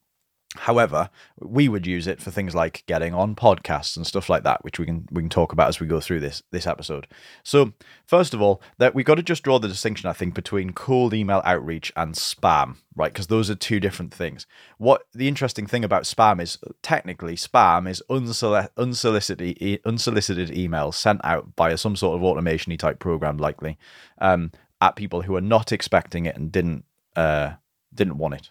However, 0.56 1.10
we 1.38 1.68
would 1.68 1.86
use 1.86 2.08
it 2.08 2.20
for 2.20 2.32
things 2.32 2.56
like 2.56 2.82
getting 2.86 3.14
on 3.14 3.36
podcasts 3.36 3.96
and 3.96 4.04
stuff 4.04 4.28
like 4.28 4.42
that, 4.42 4.64
which 4.64 4.80
we 4.80 4.84
can 4.84 5.06
we 5.12 5.22
can 5.22 5.28
talk 5.28 5.52
about 5.52 5.68
as 5.68 5.78
we 5.78 5.86
go 5.86 6.00
through 6.00 6.18
this 6.18 6.42
this 6.50 6.66
episode. 6.66 7.06
So, 7.44 7.72
first 8.04 8.34
of 8.34 8.42
all, 8.42 8.60
that 8.78 8.92
we 8.92 9.04
got 9.04 9.14
to 9.14 9.22
just 9.22 9.44
draw 9.44 9.60
the 9.60 9.68
distinction, 9.68 10.10
I 10.10 10.12
think, 10.12 10.34
between 10.34 10.72
cold 10.72 11.14
email 11.14 11.40
outreach 11.44 11.92
and 11.94 12.16
spam, 12.16 12.78
right? 12.96 13.12
Because 13.12 13.28
those 13.28 13.48
are 13.48 13.54
two 13.54 13.78
different 13.78 14.12
things. 14.12 14.44
What 14.76 15.02
the 15.14 15.28
interesting 15.28 15.68
thing 15.68 15.84
about 15.84 16.02
spam 16.02 16.42
is, 16.42 16.58
technically, 16.82 17.36
spam 17.36 17.88
is 17.88 18.02
unsoli- 18.10 18.70
unsolicited 18.76 19.62
e- 19.62 19.78
unsolicited 19.84 20.48
emails 20.50 20.94
sent 20.94 21.20
out 21.22 21.54
by 21.54 21.76
some 21.76 21.94
sort 21.94 22.16
of 22.16 22.24
automation 22.24 22.76
type 22.76 22.98
program, 22.98 23.36
likely, 23.36 23.78
um, 24.18 24.50
at 24.80 24.96
people 24.96 25.22
who 25.22 25.36
are 25.36 25.40
not 25.40 25.70
expecting 25.70 26.26
it 26.26 26.36
and 26.36 26.50
didn't 26.50 26.84
uh, 27.14 27.52
didn't 27.94 28.18
want 28.18 28.34
it. 28.34 28.50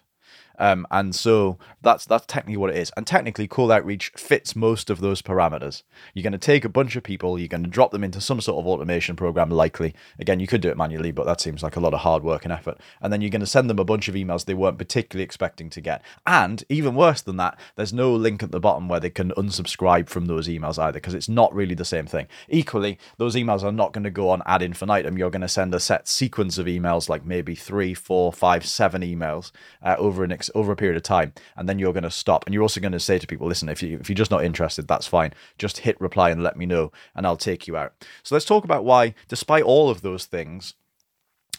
Um, 0.60 0.86
and 0.90 1.14
so 1.14 1.58
that's 1.82 2.04
that's 2.04 2.26
technically 2.26 2.58
what 2.58 2.70
it 2.70 2.76
is. 2.76 2.92
And 2.96 3.06
technically, 3.06 3.48
cold 3.48 3.72
outreach 3.72 4.12
fits 4.16 4.54
most 4.54 4.90
of 4.90 5.00
those 5.00 5.22
parameters. 5.22 5.82
You're 6.14 6.22
going 6.22 6.32
to 6.32 6.38
take 6.38 6.64
a 6.64 6.68
bunch 6.68 6.94
of 6.94 7.02
people, 7.02 7.38
you're 7.38 7.48
going 7.48 7.64
to 7.64 7.70
drop 7.70 7.90
them 7.90 8.04
into 8.04 8.20
some 8.20 8.40
sort 8.40 8.62
of 8.62 8.66
automation 8.66 9.16
program, 9.16 9.50
likely. 9.50 9.94
Again, 10.18 10.38
you 10.38 10.46
could 10.46 10.60
do 10.60 10.68
it 10.68 10.76
manually, 10.76 11.10
but 11.10 11.24
that 11.24 11.40
seems 11.40 11.62
like 11.62 11.76
a 11.76 11.80
lot 11.80 11.94
of 11.94 12.00
hard 12.00 12.22
work 12.22 12.44
and 12.44 12.52
effort. 12.52 12.78
And 13.00 13.12
then 13.12 13.22
you're 13.22 13.30
going 13.30 13.40
to 13.40 13.46
send 13.46 13.70
them 13.70 13.78
a 13.78 13.84
bunch 13.84 14.06
of 14.06 14.14
emails 14.14 14.44
they 14.44 14.54
weren't 14.54 14.78
particularly 14.78 15.24
expecting 15.24 15.70
to 15.70 15.80
get. 15.80 16.02
And 16.26 16.62
even 16.68 16.94
worse 16.94 17.22
than 17.22 17.38
that, 17.38 17.58
there's 17.76 17.92
no 17.92 18.14
link 18.14 18.42
at 18.42 18.52
the 18.52 18.60
bottom 18.60 18.88
where 18.88 19.00
they 19.00 19.10
can 19.10 19.30
unsubscribe 19.32 20.08
from 20.08 20.26
those 20.26 20.46
emails 20.46 20.78
either, 20.78 21.00
because 21.00 21.14
it's 21.14 21.28
not 21.28 21.54
really 21.54 21.74
the 21.74 21.84
same 21.86 22.06
thing. 22.06 22.26
Equally, 22.48 22.98
those 23.16 23.34
emails 23.34 23.62
are 23.62 23.72
not 23.72 23.94
going 23.94 24.04
to 24.04 24.10
go 24.10 24.28
on 24.28 24.42
ad 24.44 24.60
infinitum. 24.60 25.16
You're 25.16 25.30
going 25.30 25.40
to 25.40 25.48
send 25.48 25.74
a 25.74 25.80
set 25.80 26.06
sequence 26.06 26.58
of 26.58 26.66
emails, 26.66 27.08
like 27.08 27.24
maybe 27.24 27.54
three, 27.54 27.94
four, 27.94 28.32
five, 28.32 28.66
seven 28.66 29.00
emails 29.00 29.52
uh, 29.82 29.96
over 29.98 30.22
an 30.22 30.32
ex- 30.32 30.49
over 30.54 30.72
a 30.72 30.76
period 30.76 30.96
of 30.96 31.02
time, 31.02 31.32
and 31.56 31.68
then 31.68 31.78
you're 31.78 31.92
going 31.92 32.02
to 32.02 32.10
stop. 32.10 32.44
And 32.46 32.54
you're 32.54 32.62
also 32.62 32.80
going 32.80 32.92
to 32.92 33.00
say 33.00 33.18
to 33.18 33.26
people, 33.26 33.46
listen, 33.46 33.68
if 33.68 33.82
you 33.82 33.98
if 34.00 34.08
you're 34.08 34.14
just 34.14 34.30
not 34.30 34.44
interested, 34.44 34.88
that's 34.88 35.06
fine. 35.06 35.32
Just 35.58 35.78
hit 35.78 36.00
reply 36.00 36.30
and 36.30 36.42
let 36.42 36.56
me 36.56 36.66
know, 36.66 36.92
and 37.14 37.26
I'll 37.26 37.36
take 37.36 37.66
you 37.66 37.76
out. 37.76 37.94
So 38.22 38.34
let's 38.34 38.44
talk 38.44 38.64
about 38.64 38.84
why, 38.84 39.14
despite 39.28 39.64
all 39.64 39.90
of 39.90 40.02
those 40.02 40.26
things, 40.26 40.74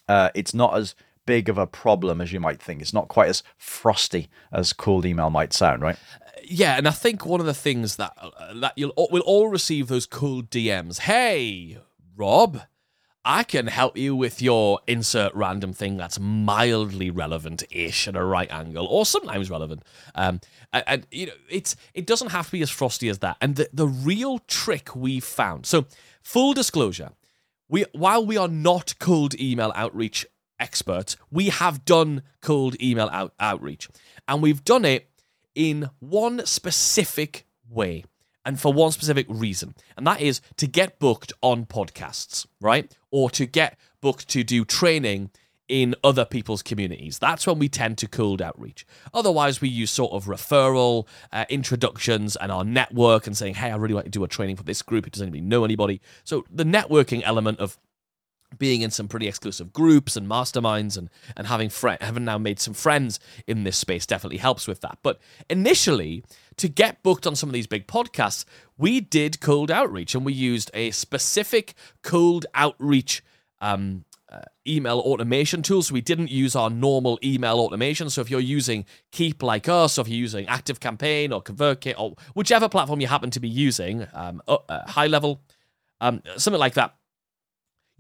uh, 0.08 0.30
it's 0.36 0.54
not 0.54 0.76
as 0.78 0.96
big 1.26 1.50
of 1.50 1.58
a 1.58 1.68
problem 1.68 2.20
as 2.22 2.34
you 2.34 2.40
might 2.40 2.62
think. 2.62 2.82
It's 2.82 2.94
not 2.94 3.08
quite 3.08 3.30
as 3.30 3.44
frosty 3.58 4.30
as 4.52 4.74
cold 4.74 5.06
email 5.06 5.30
might 5.30 5.54
sound, 5.54 5.82
right? 5.82 5.98
Yeah, 6.44 6.78
and 6.78 6.88
I 6.88 6.92
think 6.92 7.26
one 7.26 7.40
of 7.40 7.46
the 7.46 7.54
things 7.54 7.98
that 7.98 8.14
uh, 8.18 8.54
that 8.60 8.74
you'll 8.76 8.94
we'll 8.98 9.22
all 9.22 9.50
receive 9.50 9.88
those 9.88 10.06
cool 10.06 10.44
DMs. 10.44 11.00
Hey, 11.00 11.78
Rob, 12.16 12.62
I 13.24 13.44
can 13.44 13.68
help 13.68 13.98
you 13.98 14.16
with 14.16 14.42
your 14.42 14.80
insert 14.88 15.34
random 15.36 15.74
thing 15.74 15.96
that's 15.96 16.20
mildly 16.20 17.12
relevant-ish 17.12 18.08
at 18.08 18.16
a 18.16 18.24
right 18.24 18.52
angle, 18.52 18.88
or 18.88 19.06
sometimes 19.06 19.50
relevant. 19.50 19.84
Um, 20.16 20.42
and, 20.74 20.84
and 20.88 21.08
you 21.12 21.28
know, 21.28 21.34
it's 21.50 21.76
it 21.94 22.08
doesn't 22.08 22.32
have 22.32 22.48
to 22.48 22.52
be 22.54 22.62
as 22.62 22.72
frosty 22.72 23.10
as 23.10 23.20
that. 23.20 23.38
And 23.40 23.56
the 23.56 23.70
the 23.72 23.88
real 23.88 24.40
trick 24.40 24.96
we 24.96 25.20
found. 25.20 25.66
So, 25.68 25.86
full 26.24 26.54
disclosure, 26.54 27.12
we 27.70 27.86
while 27.92 28.26
we 28.26 28.38
are 28.38 28.48
not 28.48 28.96
cold 29.00 29.40
email 29.40 29.72
outreach 29.76 30.26
experts, 30.60 31.16
we 31.32 31.50
have 31.50 31.86
done 31.86 32.24
cold 32.42 32.82
email 32.82 33.10
out, 33.12 33.34
outreach, 33.40 33.88
and 34.28 34.42
we've 34.42 34.64
done 34.64 34.86
it 34.86 35.10
in 35.54 35.90
one 36.00 36.46
specific 36.46 37.46
way. 37.70 38.04
And 38.46 38.60
for 38.60 38.74
one 38.74 38.92
specific 38.92 39.26
reason, 39.30 39.76
and 39.98 40.06
that 40.08 40.22
is 40.22 40.42
to 40.58 40.68
get 40.68 41.00
booked 41.00 41.34
on 41.42 41.66
podcasts, 41.66 42.46
right? 42.60 42.96
Or 43.12 43.30
to 43.32 43.46
get 43.46 43.78
booked 44.02 44.28
to 44.30 44.44
do 44.44 44.66
training 44.66 45.32
in 45.72 45.96
other 46.04 46.26
people's 46.26 46.62
communities. 46.62 47.18
That's 47.18 47.48
when 47.48 47.58
we 47.58 47.70
tend 47.70 47.98
to 48.00 48.08
cold 48.08 48.42
outreach. 48.42 48.86
Otherwise, 49.14 49.62
we 49.62 49.70
use 49.70 49.90
sort 49.90 50.12
of 50.12 50.26
referral 50.26 51.08
uh, 51.32 51.46
introductions 51.50 52.36
and 52.36 52.52
our 52.52 52.66
network 52.66 53.26
and 53.26 53.38
saying, 53.38 53.54
hey, 53.54 53.72
I 53.72 53.78
really 53.78 53.94
want 53.94 54.06
to 54.06 54.12
do 54.12 54.24
a 54.26 54.28
training 54.28 54.58
for 54.58 54.64
this 54.64 54.82
group. 54.82 55.08
It 55.08 55.14
doesn't 55.14 55.34
know 55.34 55.64
anybody. 55.64 56.02
So 56.26 56.44
the 56.52 56.66
networking 56.66 57.22
element 57.24 57.60
of 57.62 57.78
being 58.58 58.82
in 58.82 58.92
some 58.92 59.08
pretty 59.08 59.30
exclusive 59.30 59.72
groups 59.72 60.18
and 60.18 60.28
masterminds 60.28 60.98
and 60.98 61.10
and 61.38 61.48
having 61.48 61.70
fri 61.70 61.96
having 62.02 62.26
now 62.26 62.38
made 62.38 62.60
some 62.60 62.74
friends 62.74 63.18
in 63.48 63.64
this 63.64 63.78
space 63.78 64.06
definitely 64.06 64.40
helps 64.40 64.68
with 64.68 64.82
that. 64.82 64.98
But 65.02 65.20
initially, 65.50 66.26
to 66.58 66.68
get 66.68 67.02
booked 67.04 67.26
on 67.26 67.36
some 67.36 67.50
of 67.50 67.54
these 67.54 67.68
big 67.68 67.88
podcasts, 67.88 68.46
we 68.78 69.00
did 69.00 69.40
cold 69.40 69.72
outreach 69.72 70.16
and 70.16 70.26
we 70.26 70.34
used 70.34 70.72
a 70.74 70.92
specific 70.92 71.74
cold 72.04 72.46
outreach 72.54 73.24
um, 73.62 74.06
uh, 74.32 74.42
email 74.68 75.00
automation 75.00 75.62
tool. 75.62 75.82
So 75.82 75.94
we 75.94 76.02
didn't 76.02 76.32
use 76.32 76.56
our 76.56 76.70
normal 76.70 77.20
email 77.24 77.60
automation. 77.60 78.10
So 78.10 78.22
if 78.22 78.30
you're 78.30 78.40
using 78.40 78.86
Keap 79.12 79.44
like 79.44 79.68
us, 79.68 79.98
or 79.98 80.02
if 80.02 80.08
you're 80.08 80.18
using 80.18 80.46
ActiveCampaign 80.46 81.34
or 81.34 81.42
ConvertKit 81.42 81.96
or 81.98 82.16
whichever 82.34 82.70
platform 82.70 83.02
you 83.02 83.08
happen 83.08 83.30
to 83.32 83.40
be 83.40 83.50
using, 83.50 84.08
um, 84.14 84.42
uh, 84.48 84.58
uh, 84.70 84.90
high 84.90 85.08
level, 85.08 85.42
um, 86.00 86.22
something 86.38 86.60
like 86.60 86.76
that. 86.76 86.96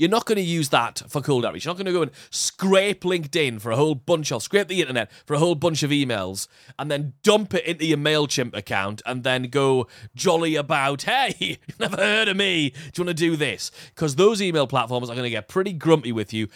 You're 0.01 0.09
not 0.09 0.25
going 0.25 0.37
to 0.37 0.41
use 0.41 0.69
that 0.69 1.03
for 1.09 1.21
cold 1.21 1.45
outreach. 1.45 1.63
You're 1.63 1.75
not 1.75 1.77
going 1.77 1.85
to 1.85 1.91
go 1.91 2.01
and 2.01 2.09
scrape 2.31 3.03
LinkedIn 3.03 3.61
for 3.61 3.71
a 3.71 3.75
whole 3.75 3.93
bunch 3.93 4.31
of, 4.31 4.41
scrape 4.41 4.67
the 4.67 4.81
internet 4.81 5.11
for 5.27 5.35
a 5.35 5.37
whole 5.37 5.53
bunch 5.53 5.83
of 5.83 5.91
emails 5.91 6.47
and 6.79 6.89
then 6.89 7.13
dump 7.21 7.53
it 7.53 7.63
into 7.65 7.85
your 7.85 7.99
MailChimp 7.99 8.57
account 8.57 9.03
and 9.05 9.23
then 9.23 9.43
go 9.43 9.85
jolly 10.15 10.55
about, 10.55 11.03
hey, 11.03 11.59
never 11.79 11.97
heard 11.97 12.29
of 12.29 12.35
me. 12.35 12.71
Do 12.71 12.77
you 12.95 13.05
want 13.05 13.15
to 13.15 13.23
do 13.25 13.35
this? 13.35 13.69
Because 13.93 14.15
those 14.15 14.41
email 14.41 14.65
platforms 14.65 15.07
are 15.07 15.13
going 15.13 15.23
to 15.25 15.29
get 15.29 15.47
pretty 15.47 15.71
grumpy 15.71 16.11
with 16.11 16.33
you 16.33 16.47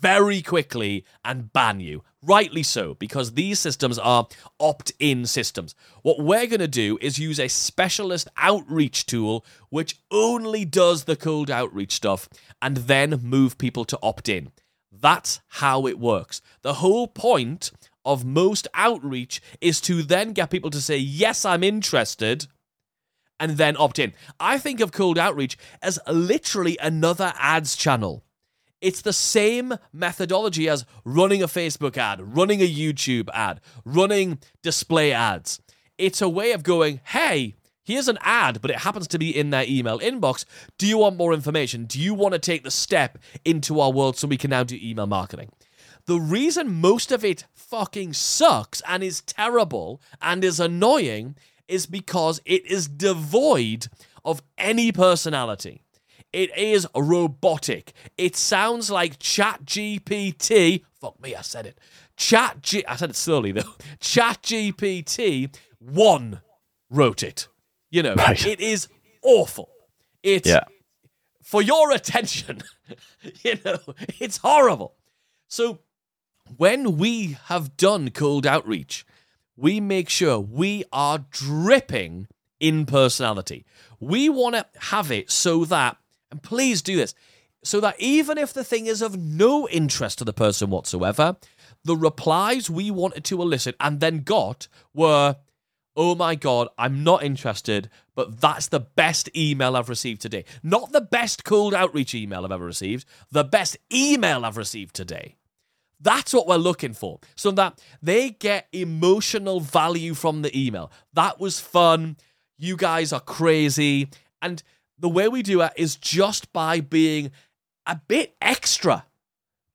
very 0.00 0.40
quickly 0.40 1.04
and 1.26 1.52
ban 1.52 1.80
you. 1.80 2.04
Rightly 2.26 2.62
so, 2.62 2.94
because 2.94 3.32
these 3.32 3.58
systems 3.58 3.98
are 3.98 4.26
opt 4.58 4.92
in 4.98 5.26
systems. 5.26 5.74
What 6.02 6.20
we're 6.20 6.46
going 6.46 6.60
to 6.60 6.68
do 6.68 6.96
is 7.02 7.18
use 7.18 7.38
a 7.38 7.48
specialist 7.48 8.28
outreach 8.38 9.04
tool 9.04 9.44
which 9.68 9.98
only 10.10 10.64
does 10.64 11.04
the 11.04 11.16
cold 11.16 11.50
outreach 11.50 11.92
stuff 11.92 12.28
and 12.62 12.78
then 12.78 13.20
move 13.22 13.58
people 13.58 13.84
to 13.86 13.98
opt 14.02 14.30
in. 14.30 14.52
That's 14.90 15.40
how 15.48 15.86
it 15.86 15.98
works. 15.98 16.40
The 16.62 16.74
whole 16.74 17.08
point 17.08 17.70
of 18.06 18.24
most 18.24 18.68
outreach 18.72 19.42
is 19.60 19.82
to 19.82 20.02
then 20.02 20.32
get 20.32 20.50
people 20.50 20.70
to 20.70 20.80
say, 20.80 20.96
Yes, 20.96 21.44
I'm 21.44 21.62
interested 21.62 22.46
and 23.38 23.58
then 23.58 23.76
opt 23.76 23.98
in. 23.98 24.14
I 24.40 24.56
think 24.56 24.80
of 24.80 24.92
cold 24.92 25.18
outreach 25.18 25.58
as 25.82 25.98
literally 26.08 26.78
another 26.80 27.34
ads 27.36 27.76
channel. 27.76 28.24
It's 28.84 29.00
the 29.00 29.14
same 29.14 29.78
methodology 29.94 30.68
as 30.68 30.84
running 31.06 31.42
a 31.42 31.46
Facebook 31.46 31.96
ad, 31.96 32.36
running 32.36 32.60
a 32.60 32.70
YouTube 32.70 33.30
ad, 33.32 33.62
running 33.82 34.40
display 34.62 35.10
ads. 35.10 35.58
It's 35.96 36.20
a 36.20 36.28
way 36.28 36.52
of 36.52 36.62
going, 36.62 37.00
hey, 37.02 37.54
here's 37.82 38.08
an 38.08 38.18
ad, 38.20 38.60
but 38.60 38.70
it 38.70 38.80
happens 38.80 39.08
to 39.08 39.18
be 39.18 39.34
in 39.34 39.48
their 39.48 39.64
email 39.66 39.98
inbox. 40.00 40.44
Do 40.76 40.86
you 40.86 40.98
want 40.98 41.16
more 41.16 41.32
information? 41.32 41.86
Do 41.86 41.98
you 41.98 42.12
want 42.12 42.34
to 42.34 42.38
take 42.38 42.62
the 42.62 42.70
step 42.70 43.16
into 43.42 43.80
our 43.80 43.90
world 43.90 44.18
so 44.18 44.28
we 44.28 44.36
can 44.36 44.50
now 44.50 44.64
do 44.64 44.78
email 44.78 45.06
marketing? 45.06 45.50
The 46.04 46.20
reason 46.20 46.82
most 46.82 47.10
of 47.10 47.24
it 47.24 47.46
fucking 47.54 48.12
sucks 48.12 48.82
and 48.86 49.02
is 49.02 49.22
terrible 49.22 50.02
and 50.20 50.44
is 50.44 50.60
annoying 50.60 51.36
is 51.68 51.86
because 51.86 52.38
it 52.44 52.66
is 52.66 52.86
devoid 52.86 53.86
of 54.26 54.42
any 54.58 54.92
personality. 54.92 55.83
It 56.34 56.56
is 56.58 56.86
robotic. 56.96 57.92
It 58.18 58.34
sounds 58.34 58.90
like 58.90 59.18
ChatGPT. 59.20 60.82
Fuck 61.00 61.20
me, 61.22 61.34
I 61.36 61.42
said 61.42 61.66
it. 61.66 61.78
Chat 62.16 62.60
G. 62.62 62.84
I 62.86 62.96
said 62.96 63.10
it 63.10 63.16
slowly 63.16 63.52
though. 63.52 63.62
ChatGPT 64.00 65.54
one 65.78 66.40
wrote 66.90 67.22
it. 67.22 67.48
You 67.90 68.02
know, 68.02 68.14
Right. 68.16 68.44
it 68.46 68.60
is 68.60 68.88
awful. 69.22 69.68
It's 70.22 70.48
Yeah. 70.48 70.64
for 71.42 71.62
your 71.62 71.92
attention. 71.92 72.62
you 73.44 73.58
know, 73.64 73.78
it's 74.20 74.38
horrible. 74.38 74.94
So 75.48 75.80
when 76.56 76.96
we 76.98 77.36
have 77.46 77.76
done 77.76 78.10
cold 78.10 78.46
outreach, 78.46 79.06
we 79.56 79.78
make 79.80 80.08
sure 80.08 80.40
we 80.40 80.84
are 80.92 81.24
dripping 81.30 82.26
in 82.58 82.86
personality. 82.86 83.64
We 84.00 84.28
want 84.28 84.56
to 84.56 84.66
have 84.90 85.10
it 85.12 85.30
so 85.30 85.64
that, 85.66 85.96
and 86.30 86.42
please 86.42 86.82
do 86.82 86.96
this, 86.96 87.14
so 87.62 87.80
that 87.80 87.98
even 87.98 88.36
if 88.36 88.52
the 88.52 88.64
thing 88.64 88.86
is 88.86 89.00
of 89.00 89.16
no 89.16 89.68
interest 89.68 90.18
to 90.18 90.24
the 90.24 90.32
person 90.32 90.70
whatsoever, 90.70 91.36
the 91.84 91.96
replies 91.96 92.68
we 92.68 92.90
wanted 92.90 93.24
to 93.24 93.40
elicit 93.40 93.76
and 93.80 94.00
then 94.00 94.18
got 94.18 94.68
were, 94.92 95.36
oh 95.96 96.14
my 96.14 96.34
God, 96.34 96.68
I'm 96.76 97.04
not 97.04 97.22
interested, 97.22 97.88
but 98.14 98.40
that's 98.40 98.68
the 98.68 98.80
best 98.80 99.34
email 99.36 99.76
I've 99.76 99.88
received 99.88 100.20
today. 100.20 100.44
Not 100.62 100.92
the 100.92 101.00
best 101.00 101.44
cold 101.44 101.72
outreach 101.72 102.14
email 102.14 102.44
I've 102.44 102.52
ever 102.52 102.64
received, 102.64 103.06
the 103.30 103.44
best 103.44 103.76
email 103.92 104.44
I've 104.44 104.56
received 104.56 104.94
today. 104.94 105.36
That's 106.00 106.34
what 106.34 106.46
we're 106.46 106.56
looking 106.56 106.92
for. 106.92 107.20
So 107.34 107.50
that 107.52 107.80
they 108.02 108.30
get 108.30 108.68
emotional 108.72 109.60
value 109.60 110.12
from 110.12 110.42
the 110.42 110.54
email. 110.58 110.92
That 111.14 111.40
was 111.40 111.60
fun. 111.60 112.18
You 112.58 112.76
guys 112.76 113.12
are 113.12 113.20
crazy. 113.20 114.10
And 114.42 114.62
the 115.04 115.08
way 115.10 115.28
we 115.28 115.42
do 115.42 115.60
it 115.60 115.70
is 115.76 115.96
just 115.96 116.50
by 116.54 116.80
being 116.80 117.30
a 117.84 118.00
bit 118.08 118.34
extra. 118.40 119.04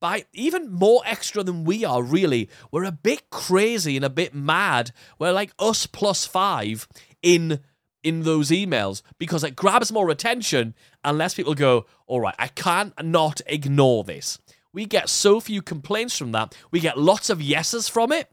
By 0.01 0.25
even 0.33 0.71
more 0.71 1.03
extra 1.05 1.43
than 1.43 1.65
we 1.65 1.86
are, 1.86 2.01
really. 2.01 2.50
We're 2.71 2.86
a 2.86 2.91
bit 2.91 3.29
crazy 3.29 3.95
and 3.95 4.03
a 4.03 4.09
bit 4.09 4.33
mad. 4.33 4.91
We're 5.19 5.31
like 5.31 5.51
us 5.59 5.86
plus 5.86 6.25
five 6.25 6.88
in 7.21 7.59
in 8.01 8.24
those 8.24 8.50
emails 8.50 9.03
because 9.19 9.43
it 9.43 9.55
grabs 9.55 9.91
more 9.91 10.09
attention 10.09 10.74
unless 11.03 11.36
people 11.36 11.53
go, 11.53 11.86
all 12.07 12.21
right, 12.21 12.33
I 12.39 12.48
can't 12.48 12.93
not 13.03 13.39
ignore 13.45 14.03
this. 14.03 14.39
We 14.74 14.88
get 14.88 15.09
so 15.09 15.39
few 15.39 15.62
complaints 15.62 16.17
from 16.17 16.31
that. 16.31 16.55
We 16.71 16.79
get 16.79 16.98
lots 16.98 17.29
of 17.29 17.39
yeses 17.39 17.88
from 17.88 18.12
it, 18.12 18.31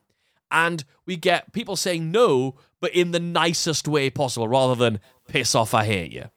and 0.50 0.82
we 1.04 1.16
get 1.16 1.52
people 1.52 1.76
saying 1.76 2.10
no, 2.10 2.54
but 2.80 2.94
in 2.94 3.10
the 3.10 3.20
nicest 3.20 3.86
way 3.86 4.08
possible, 4.08 4.48
rather 4.48 4.74
than 4.74 5.00
piss 5.28 5.54
off, 5.54 5.74
I 5.74 5.84
hate 5.84 6.12
you. 6.12 6.30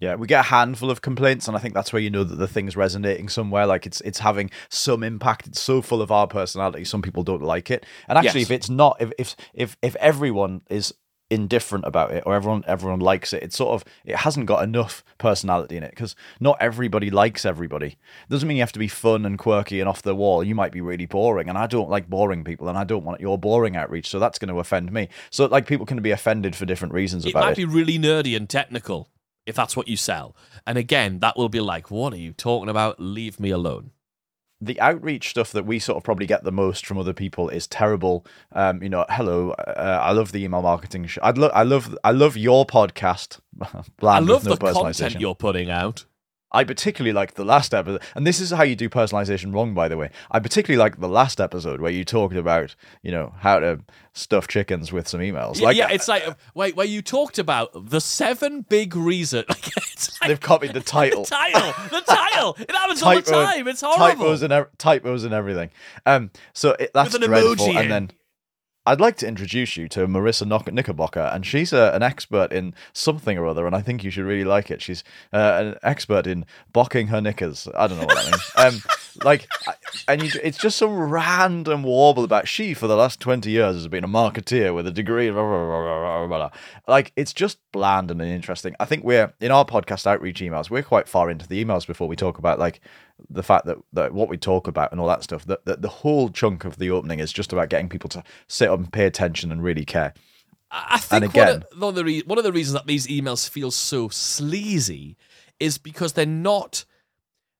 Yeah, 0.00 0.16
we 0.16 0.26
get 0.26 0.40
a 0.40 0.48
handful 0.48 0.90
of 0.90 1.00
complaints, 1.02 1.46
and 1.48 1.56
I 1.56 1.60
think 1.60 1.72
that's 1.72 1.92
where 1.92 2.02
you 2.02 2.10
know 2.10 2.24
that 2.24 2.34
the 2.36 2.48
thing's 2.48 2.76
resonating 2.76 3.28
somewhere. 3.28 3.64
Like 3.66 3.86
it's 3.86 4.00
it's 4.02 4.18
having 4.18 4.50
some 4.68 5.02
impact. 5.02 5.46
It's 5.46 5.60
so 5.60 5.80
full 5.80 6.02
of 6.02 6.10
our 6.10 6.26
personality. 6.26 6.84
Some 6.84 7.00
people 7.00 7.22
don't 7.22 7.42
like 7.42 7.70
it, 7.70 7.86
and 8.08 8.18
actually, 8.18 8.40
Yes. 8.40 8.50
if 8.50 8.54
it's 8.56 8.68
not, 8.70 8.96
if 9.00 9.12
if 9.18 9.36
if 9.54 9.76
if 9.82 9.96
everyone 9.96 10.62
is 10.68 10.92
indifferent 11.30 11.86
about 11.86 12.12
it 12.12 12.22
or 12.26 12.34
everyone 12.34 12.62
everyone 12.66 13.00
likes 13.00 13.32
it 13.32 13.42
it's 13.42 13.56
sort 13.56 13.72
of 13.72 13.82
it 14.04 14.14
hasn't 14.14 14.44
got 14.44 14.62
enough 14.62 15.02
personality 15.16 15.74
in 15.74 15.82
it 15.82 15.88
because 15.90 16.14
not 16.38 16.54
everybody 16.60 17.10
likes 17.10 17.46
everybody 17.46 17.96
doesn't 18.28 18.46
mean 18.46 18.58
you 18.58 18.62
have 18.62 18.70
to 18.70 18.78
be 18.78 18.86
fun 18.86 19.24
and 19.24 19.38
quirky 19.38 19.80
and 19.80 19.88
off 19.88 20.02
the 20.02 20.14
wall 20.14 20.44
you 20.44 20.54
might 20.54 20.70
be 20.70 20.82
really 20.82 21.06
boring 21.06 21.48
and 21.48 21.56
i 21.56 21.66
don't 21.66 21.88
like 21.88 22.10
boring 22.10 22.44
people 22.44 22.68
and 22.68 22.76
i 22.76 22.84
don't 22.84 23.04
want 23.04 23.22
your 23.22 23.38
boring 23.38 23.74
outreach 23.74 24.08
so 24.10 24.18
that's 24.18 24.38
going 24.38 24.50
to 24.52 24.60
offend 24.60 24.92
me 24.92 25.08
so 25.30 25.46
like 25.46 25.66
people 25.66 25.86
can 25.86 26.00
be 26.02 26.10
offended 26.10 26.54
for 26.54 26.66
different 26.66 26.92
reasons 26.92 27.24
It 27.24 27.30
about 27.30 27.44
might 27.44 27.52
it 27.52 27.56
be 27.56 27.64
really 27.64 27.98
nerdy 27.98 28.36
and 28.36 28.48
technical 28.48 29.08
if 29.46 29.54
that's 29.54 29.76
what 29.76 29.88
you 29.88 29.96
sell. 29.96 30.34
And 30.66 30.78
again, 30.78 31.18
that 31.20 31.36
will 31.36 31.48
be 31.48 31.60
like, 31.60 31.90
what 31.90 32.12
are 32.12 32.18
you 32.18 32.32
talking 32.32 32.68
about? 32.68 32.98
Leave 33.00 33.38
me 33.40 33.50
alone. 33.50 33.90
the 34.60 34.80
outreach 34.80 35.28
stuff 35.30 35.52
that 35.52 35.66
we 35.66 35.78
sort 35.78 35.98
of 35.98 36.02
probably 36.04 36.26
get 36.26 36.42
the 36.44 36.52
most 36.52 36.86
from 36.86 36.96
other 36.96 37.12
people 37.12 37.50
is 37.50 37.66
terrible. 37.66 38.24
Um, 38.52 38.82
you 38.82 38.88
know, 38.88 39.04
hello, 39.10 39.50
uh, 39.50 39.98
I 40.02 40.12
love 40.12 40.32
the 40.32 40.42
email 40.42 40.62
marketing. 40.62 41.06
Sh- 41.06 41.18
I'd 41.22 41.36
lo- 41.36 41.50
I 41.52 41.64
love, 41.64 41.94
I 42.02 42.12
love 42.12 42.36
your 42.38 42.64
podcast. 42.64 43.40
I 44.02 44.20
love 44.20 44.44
no 44.46 44.54
the 44.54 44.56
content 44.56 44.96
personalization. 44.96 45.20
you're 45.20 45.34
putting 45.34 45.70
out. 45.70 46.06
I 46.54 46.64
particularly 46.64 47.12
like 47.12 47.34
the 47.34 47.44
last 47.44 47.74
episode, 47.74 48.00
and 48.14 48.26
this 48.26 48.40
is 48.40 48.50
how 48.50 48.62
you 48.62 48.76
do 48.76 48.88
personalization 48.88 49.52
wrong, 49.52 49.74
by 49.74 49.88
the 49.88 49.96
way. 49.96 50.10
I 50.30 50.38
particularly 50.38 50.78
like 50.78 51.00
the 51.00 51.08
last 51.08 51.40
episode 51.40 51.80
where 51.80 51.90
you 51.90 52.04
talked 52.04 52.36
about, 52.36 52.74
you 53.02 53.10
know, 53.10 53.34
how 53.38 53.58
to 53.58 53.80
stuff 54.12 54.46
chickens 54.48 54.92
with 54.92 55.08
some 55.08 55.20
emails. 55.20 55.58
Yeah, 55.58 55.66
Like, 55.66 55.76
yeah, 55.76 55.90
it's 55.90 56.08
like 56.08 56.24
wait, 56.54 56.76
where 56.76 56.86
you 56.86 57.02
talked 57.02 57.38
about 57.38 57.70
the 57.90 58.00
seven 58.00 58.62
big 58.62 58.94
reasons. 58.94 59.44
it's 59.50 60.20
like 60.20 60.28
they've 60.28 60.40
copied 60.40 60.72
the 60.72 60.80
title. 60.98 61.24
the 61.24 61.30
title, 61.30 61.72
the 61.90 62.00
title. 62.06 62.56
It 62.58 62.70
happens 62.70 63.02
all 63.02 63.14
the 63.16 63.22
time. 63.22 63.68
It's 63.68 63.80
horrible. 63.80 64.06
Typos 64.24 64.42
and 64.42 64.66
typos 64.78 65.24
and 65.24 65.34
everything. 65.34 65.70
Um, 66.06 66.30
so 66.52 66.70
it, 66.78 66.92
that's 66.94 67.12
With 67.12 67.24
an 67.24 67.28
dreadful. 67.30 67.66
emoji 67.66 67.74
And 67.80 67.90
then 67.90 68.10
I'd 68.86 69.00
like 69.00 69.16
to 69.18 69.26
introduce 69.26 69.78
you 69.78 69.88
to 69.90 70.06
Marissa 70.06 70.46
Knickerbocker, 70.72 71.30
and 71.32 71.46
she's 71.46 71.72
uh, 71.72 71.92
an 71.94 72.02
expert 72.02 72.52
in 72.52 72.74
something 72.92 73.38
or 73.38 73.46
other, 73.46 73.66
and 73.66 73.74
I 73.74 73.80
think 73.80 74.04
you 74.04 74.10
should 74.10 74.24
really 74.24 74.44
like 74.44 74.70
it. 74.70 74.82
She's 74.82 75.02
uh, 75.32 75.72
an 75.72 75.78
expert 75.82 76.26
in 76.26 76.44
bocking 76.74 77.08
her 77.08 77.20
knickers. 77.20 77.66
I 77.74 77.86
don't 77.86 77.98
know 77.98 78.06
what 78.06 78.16
that 78.16 78.30
means. 78.30 78.50
Um, 78.56 78.80
like, 79.22 79.46
and 80.08 80.22
you, 80.22 80.30
it's 80.42 80.58
just 80.58 80.76
some 80.78 80.92
random 80.98 81.82
warble 81.82 82.24
about 82.24 82.48
she 82.48 82.74
for 82.74 82.86
the 82.86 82.96
last 82.96 83.20
twenty 83.20 83.50
years 83.50 83.74
has 83.76 83.88
been 83.88 84.04
a 84.04 84.08
marketeer 84.08 84.74
with 84.74 84.86
a 84.86 84.90
degree. 84.90 85.30
Blah, 85.30 85.42
blah, 85.42 86.26
blah. 86.26 86.50
Like, 86.88 87.12
it's 87.16 87.32
just 87.32 87.58
bland 87.72 88.10
and 88.10 88.20
uninteresting. 88.20 88.74
I 88.80 88.84
think 88.86 89.04
we're 89.04 89.32
in 89.40 89.50
our 89.50 89.64
podcast 89.64 90.06
outreach 90.06 90.40
emails. 90.40 90.70
We're 90.70 90.82
quite 90.82 91.08
far 91.08 91.30
into 91.30 91.46
the 91.46 91.64
emails 91.64 91.86
before 91.86 92.08
we 92.08 92.16
talk 92.16 92.38
about 92.38 92.58
like 92.58 92.80
the 93.30 93.42
fact 93.42 93.66
that, 93.66 93.78
that 93.92 94.12
what 94.12 94.28
we 94.28 94.36
talk 94.36 94.66
about 94.66 94.90
and 94.90 95.00
all 95.00 95.06
that 95.08 95.22
stuff. 95.22 95.44
That, 95.44 95.64
that 95.66 95.82
the 95.82 95.88
whole 95.88 96.30
chunk 96.30 96.64
of 96.64 96.78
the 96.78 96.90
opening 96.90 97.20
is 97.20 97.32
just 97.32 97.52
about 97.52 97.68
getting 97.68 97.88
people 97.88 98.10
to 98.10 98.24
sit 98.48 98.68
up 98.68 98.78
and 98.78 98.92
pay 98.92 99.06
attention 99.06 99.52
and 99.52 99.62
really 99.62 99.84
care. 99.84 100.14
I 100.70 100.98
think 100.98 101.24
And 101.24 101.34
one, 101.34 101.44
again- 101.48 101.62
of, 101.72 101.78
one, 101.80 101.88
of 101.90 101.94
the 101.94 102.04
re- 102.04 102.22
one 102.26 102.38
of 102.38 102.44
the 102.44 102.52
reasons 102.52 102.72
that 102.72 102.86
these 102.88 103.06
emails 103.06 103.48
feel 103.48 103.70
so 103.70 104.08
sleazy 104.08 105.16
is 105.60 105.78
because 105.78 106.14
they're 106.14 106.26
not 106.26 106.84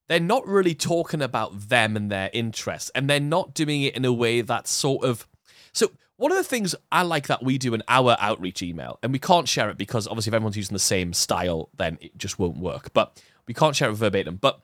they're 0.08 0.20
not 0.20 0.46
really 0.46 0.74
talking 0.74 1.22
about 1.22 1.68
them 1.68 1.96
and 1.96 2.10
their 2.10 2.30
interests, 2.32 2.90
and 2.94 3.08
they're 3.08 3.20
not 3.20 3.54
doing 3.54 3.82
it 3.82 3.96
in 3.96 4.04
a 4.04 4.12
way 4.12 4.40
that's 4.40 4.70
sort 4.70 5.04
of 5.04 5.26
so. 5.72 5.90
One 6.16 6.30
of 6.30 6.38
the 6.38 6.44
things 6.44 6.76
I 6.92 7.02
like 7.02 7.26
that 7.26 7.42
we 7.42 7.58
do 7.58 7.74
in 7.74 7.82
our 7.88 8.16
outreach 8.20 8.62
email, 8.62 9.00
and 9.02 9.12
we 9.12 9.18
can't 9.18 9.48
share 9.48 9.68
it 9.68 9.76
because 9.76 10.06
obviously 10.06 10.30
if 10.30 10.34
everyone's 10.34 10.56
using 10.56 10.74
the 10.74 10.78
same 10.78 11.12
style, 11.12 11.70
then 11.76 11.98
it 12.00 12.16
just 12.16 12.38
won't 12.38 12.58
work. 12.58 12.92
But 12.92 13.20
we 13.48 13.54
can't 13.54 13.74
share 13.74 13.90
it 13.90 13.94
verbatim. 13.94 14.36
But 14.36 14.60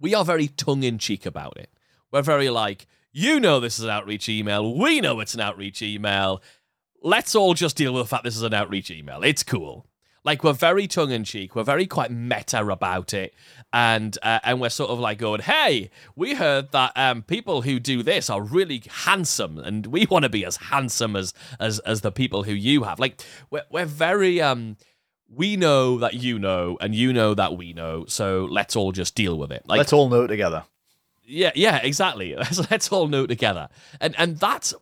we 0.00 0.14
are 0.14 0.24
very 0.24 0.48
tongue 0.48 0.82
in 0.82 0.96
cheek 0.98 1.26
about 1.26 1.58
it. 1.58 1.70
We're 2.10 2.22
very 2.22 2.48
like, 2.48 2.86
you 3.12 3.40
know, 3.40 3.60
this 3.60 3.78
is 3.78 3.84
an 3.84 3.90
outreach 3.90 4.28
email. 4.28 4.74
We 4.74 5.02
know 5.02 5.20
it's 5.20 5.34
an 5.34 5.40
outreach 5.40 5.82
email. 5.82 6.42
Let's 7.02 7.34
all 7.34 7.52
just 7.52 7.76
deal 7.76 7.92
with 7.92 8.04
the 8.04 8.08
fact 8.08 8.24
this 8.24 8.36
is 8.36 8.42
an 8.42 8.54
outreach 8.54 8.90
email. 8.90 9.22
It's 9.22 9.42
cool. 9.42 9.86
Like 10.22 10.44
we're 10.44 10.52
very 10.52 10.86
tongue 10.86 11.10
in 11.10 11.24
cheek. 11.24 11.56
We're 11.56 11.64
very 11.64 11.86
quite 11.86 12.10
meta 12.10 12.64
about 12.66 13.14
it, 13.14 13.34
and 13.72 14.16
uh, 14.22 14.40
and 14.42 14.60
we're 14.60 14.68
sort 14.68 14.90
of 14.90 14.98
like 14.98 15.18
going, 15.18 15.40
"Hey, 15.40 15.90
we 16.14 16.34
heard 16.34 16.72
that 16.72 16.92
um, 16.94 17.22
people 17.22 17.62
who 17.62 17.80
do 17.80 18.02
this 18.02 18.28
are 18.28 18.42
really 18.42 18.82
handsome, 19.04 19.58
and 19.58 19.86
we 19.86 20.06
want 20.10 20.24
to 20.24 20.28
be 20.28 20.44
as 20.44 20.56
handsome 20.56 21.16
as 21.16 21.32
as 21.58 21.78
as 21.80 22.02
the 22.02 22.12
people 22.12 22.42
who 22.42 22.52
you 22.52 22.82
have." 22.82 22.98
Like 22.98 23.22
we're 23.50 23.64
we're 23.70 23.86
very 23.86 24.42
um 24.42 24.76
we 25.32 25.56
know 25.56 25.96
that 25.98 26.14
you 26.14 26.38
know, 26.38 26.76
and 26.80 26.94
you 26.94 27.12
know 27.12 27.34
that 27.34 27.56
we 27.56 27.72
know. 27.72 28.04
So 28.06 28.46
let's 28.50 28.76
all 28.76 28.92
just 28.92 29.14
deal 29.14 29.38
with 29.38 29.52
it. 29.52 29.62
Like 29.66 29.78
Let's 29.78 29.92
all 29.92 30.08
know 30.08 30.26
together. 30.26 30.64
yeah, 31.24 31.52
yeah, 31.54 31.76
exactly. 31.78 32.34
Let's, 32.34 32.58
let's 32.70 32.90
all 32.92 33.06
know 33.08 33.26
together, 33.26 33.68
and 34.00 34.14
and 34.18 34.38
that's 34.38 34.74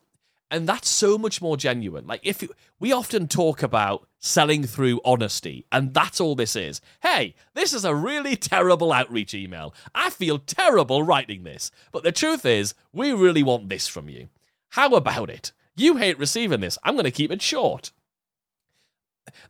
and 0.50 0.68
that's 0.68 0.88
so 0.88 1.18
much 1.18 1.42
more 1.42 1.56
genuine. 1.56 2.06
Like 2.06 2.20
if 2.22 2.42
you, 2.42 2.50
we 2.80 2.92
often 2.92 3.28
talk 3.28 3.62
about 3.62 4.08
selling 4.18 4.64
through 4.64 5.00
honesty, 5.04 5.66
and 5.70 5.94
that's 5.94 6.20
all 6.20 6.34
this 6.34 6.56
is. 6.56 6.80
Hey, 7.02 7.34
this 7.54 7.72
is 7.72 7.84
a 7.84 7.94
really 7.94 8.36
terrible 8.36 8.92
outreach 8.92 9.34
email. 9.34 9.74
I 9.94 10.10
feel 10.10 10.38
terrible 10.38 11.02
writing 11.02 11.42
this, 11.44 11.70
but 11.92 12.02
the 12.02 12.12
truth 12.12 12.44
is, 12.46 12.74
we 12.92 13.12
really 13.12 13.42
want 13.42 13.68
this 13.68 13.86
from 13.88 14.08
you. 14.08 14.28
How 14.70 14.94
about 14.94 15.30
it? 15.30 15.52
You 15.76 15.96
hate 15.96 16.18
receiving 16.18 16.60
this. 16.60 16.78
I'm 16.82 16.94
going 16.94 17.04
to 17.04 17.10
keep 17.10 17.30
it 17.30 17.42
short. 17.42 17.92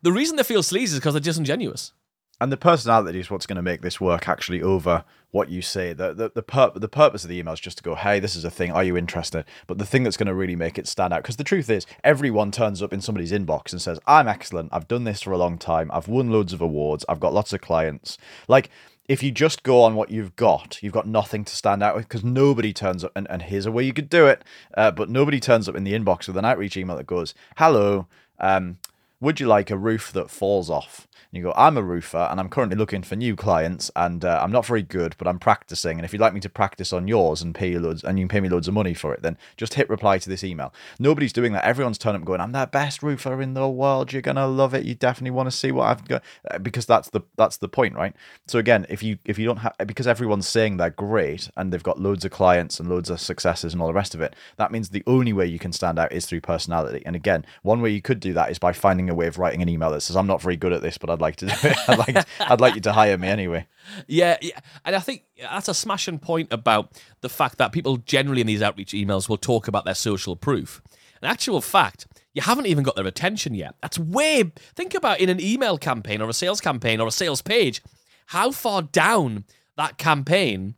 The 0.01 0.11
reason 0.11 0.35
they 0.35 0.43
feel 0.43 0.63
sleazy 0.63 0.95
is 0.95 0.99
because 0.99 1.13
they're 1.13 1.21
disingenuous. 1.21 1.93
And 2.41 2.51
the 2.51 2.57
personality 2.57 3.19
is 3.19 3.29
what's 3.29 3.45
going 3.45 3.57
to 3.57 3.61
make 3.61 3.81
this 3.81 3.99
work 3.99 4.29
actually 4.29 4.61
over 4.61 5.03
what 5.31 5.49
you 5.49 5.61
say. 5.61 5.93
The 5.93 6.13
the 6.13 6.31
the, 6.33 6.41
pur- 6.41 6.71
the 6.73 6.87
purpose 6.87 7.23
of 7.23 7.29
the 7.29 7.37
email 7.37 7.53
is 7.53 7.59
just 7.59 7.77
to 7.77 7.83
go, 7.83 7.95
hey, 7.95 8.19
this 8.19 8.35
is 8.35 8.45
a 8.45 8.49
thing. 8.49 8.71
Are 8.71 8.83
you 8.83 8.95
interested? 8.95 9.45
But 9.67 9.77
the 9.77 9.85
thing 9.85 10.03
that's 10.03 10.17
going 10.17 10.27
to 10.27 10.33
really 10.33 10.55
make 10.55 10.77
it 10.77 10.87
stand 10.87 11.13
out, 11.13 11.21
because 11.21 11.35
the 11.35 11.43
truth 11.43 11.69
is, 11.69 11.85
everyone 12.03 12.51
turns 12.51 12.81
up 12.81 12.93
in 12.93 13.01
somebody's 13.01 13.31
inbox 13.31 13.71
and 13.71 13.81
says, 13.81 13.99
I'm 14.07 14.27
excellent. 14.27 14.69
I've 14.71 14.87
done 14.87 15.03
this 15.03 15.21
for 15.21 15.31
a 15.31 15.37
long 15.37 15.57
time. 15.57 15.91
I've 15.93 16.07
won 16.07 16.31
loads 16.31 16.53
of 16.53 16.61
awards. 16.61 17.05
I've 17.09 17.19
got 17.19 17.33
lots 17.33 17.51
of 17.51 17.61
clients. 17.61 18.17
Like, 18.47 18.69
if 19.09 19.23
you 19.23 19.31
just 19.31 19.63
go 19.63 19.81
on 19.81 19.95
what 19.95 20.11
you've 20.11 20.35
got, 20.35 20.81
you've 20.81 20.93
got 20.93 21.07
nothing 21.07 21.43
to 21.43 21.55
stand 21.55 21.81
out 21.81 21.95
with 21.95 22.07
because 22.07 22.23
nobody 22.23 22.71
turns 22.71 23.03
up. 23.03 23.11
And, 23.15 23.27
and 23.29 23.41
here's 23.41 23.65
a 23.65 23.71
way 23.71 23.83
you 23.83 23.91
could 23.91 24.09
do 24.09 24.27
it. 24.27 24.43
Uh, 24.77 24.91
but 24.91 25.09
nobody 25.09 25.39
turns 25.39 25.67
up 25.67 25.75
in 25.75 25.83
the 25.83 25.93
inbox 25.93 26.27
with 26.27 26.37
an 26.37 26.45
outreach 26.45 26.77
email 26.77 26.95
that 26.95 27.07
goes, 27.07 27.33
hello, 27.57 28.07
um, 28.39 28.77
would 29.19 29.39
you 29.39 29.47
like 29.47 29.69
a 29.69 29.77
roof 29.77 30.13
that 30.13 30.29
falls 30.29 30.69
off? 30.69 31.07
You 31.31 31.43
go, 31.43 31.53
I'm 31.55 31.77
a 31.77 31.83
roofer 31.83 32.27
and 32.31 32.39
I'm 32.39 32.49
currently 32.49 32.75
looking 32.75 33.03
for 33.03 33.15
new 33.15 33.35
clients 33.35 33.91
and 33.95 34.25
uh, 34.25 34.39
I'm 34.41 34.51
not 34.51 34.65
very 34.65 34.81
good, 34.81 35.13
but 35.19 35.27
I'm 35.27 35.37
practicing. 35.37 35.99
And 35.99 36.03
if 36.03 36.11
you'd 36.11 36.21
like 36.21 36.33
me 36.33 36.39
to 36.39 36.49
practice 36.49 36.91
on 36.91 37.07
yours 37.07 37.43
and 37.43 37.53
pay 37.53 37.69
you 37.69 37.79
loads 37.79 38.03
and 38.03 38.17
you 38.17 38.23
can 38.23 38.29
pay 38.29 38.41
me 38.41 38.49
loads 38.49 38.67
of 38.67 38.73
money 38.73 38.95
for 38.95 39.13
it, 39.13 39.21
then 39.21 39.37
just 39.55 39.75
hit 39.75 39.87
reply 39.91 40.17
to 40.17 40.27
this 40.27 40.43
email. 40.43 40.73
Nobody's 40.97 41.31
doing 41.31 41.53
that. 41.53 41.65
Everyone's 41.65 41.99
turning 41.99 42.21
up 42.21 42.25
going, 42.25 42.41
I'm 42.41 42.51
the 42.51 42.67
best 42.71 43.03
roofer 43.03 43.43
in 43.43 43.53
the 43.53 43.69
world. 43.69 44.11
You're 44.11 44.23
gonna 44.23 44.47
love 44.47 44.73
it. 44.73 44.85
You 44.85 44.95
definitely 44.95 45.29
want 45.29 45.51
to 45.51 45.55
see 45.55 45.71
what 45.71 45.85
I've 45.85 46.07
got 46.07 46.23
uh, 46.49 46.57
because 46.57 46.87
that's 46.87 47.11
the 47.11 47.21
that's 47.37 47.57
the 47.57 47.69
point, 47.69 47.93
right? 47.95 48.15
So 48.47 48.57
again, 48.57 48.87
if 48.89 49.03
you 49.03 49.19
if 49.23 49.37
you 49.37 49.45
don't 49.45 49.57
have 49.57 49.75
because 49.85 50.07
everyone's 50.07 50.47
saying 50.47 50.77
they're 50.77 50.89
great 50.89 51.47
and 51.55 51.71
they've 51.71 51.83
got 51.83 51.99
loads 51.99 52.25
of 52.25 52.31
clients 52.31 52.79
and 52.79 52.89
loads 52.89 53.11
of 53.11 53.19
successes 53.19 53.73
and 53.73 53.83
all 53.83 53.87
the 53.87 53.93
rest 53.93 54.15
of 54.15 54.21
it, 54.21 54.35
that 54.57 54.71
means 54.71 54.89
the 54.89 55.03
only 55.05 55.33
way 55.33 55.45
you 55.45 55.59
can 55.59 55.73
stand 55.73 55.99
out 55.99 56.11
is 56.11 56.25
through 56.25 56.41
personality. 56.41 57.03
And 57.05 57.15
again, 57.15 57.45
one 57.61 57.81
way 57.81 57.91
you 57.91 58.01
could 58.01 58.19
do 58.19 58.33
that 58.33 58.49
is 58.49 58.57
by 58.57 58.73
finding 58.73 59.11
a 59.11 59.15
way 59.15 59.27
of 59.27 59.37
writing 59.37 59.61
an 59.61 59.69
email 59.69 59.91
that 59.91 60.01
says, 60.01 60.15
I'm 60.15 60.25
not 60.25 60.41
very 60.41 60.57
good 60.57 60.73
at 60.73 60.81
this, 60.81 60.97
but 60.97 61.11
I'd 61.11 61.18
like 61.21 61.37
to 61.37 61.47
do 61.47 61.53
it. 61.63 61.77
I'd 61.87 61.97
like 61.97 62.27
I'd 62.39 62.61
like 62.61 62.75
you 62.75 62.81
to 62.81 62.93
hire 62.93 63.17
me 63.17 63.27
anyway. 63.27 63.67
Yeah, 64.07 64.37
yeah, 64.41 64.59
and 64.85 64.95
I 64.95 64.99
think 64.99 65.23
that's 65.39 65.67
a 65.67 65.73
smashing 65.73 66.19
point 66.19 66.51
about 66.51 67.01
the 67.21 67.29
fact 67.29 67.57
that 67.57 67.71
people 67.71 67.97
generally 67.97 68.41
in 68.41 68.47
these 68.47 68.61
outreach 68.61 68.91
emails 68.91 69.27
will 69.27 69.37
talk 69.37 69.67
about 69.67 69.85
their 69.85 69.95
social 69.95 70.35
proof. 70.35 70.81
In 71.21 71.27
actual 71.27 71.61
fact, 71.61 72.07
you 72.33 72.41
haven't 72.41 72.67
even 72.67 72.83
got 72.83 72.95
their 72.95 73.07
attention 73.07 73.53
yet. 73.53 73.75
That's 73.81 73.99
way. 73.99 74.51
Think 74.75 74.93
about 74.93 75.19
in 75.19 75.29
an 75.29 75.41
email 75.41 75.77
campaign 75.77 76.21
or 76.21 76.29
a 76.29 76.33
sales 76.33 76.61
campaign 76.61 76.99
or 77.01 77.07
a 77.07 77.11
sales 77.11 77.41
page, 77.41 77.81
how 78.27 78.51
far 78.51 78.81
down 78.81 79.45
that 79.75 79.97
campaign 79.97 80.75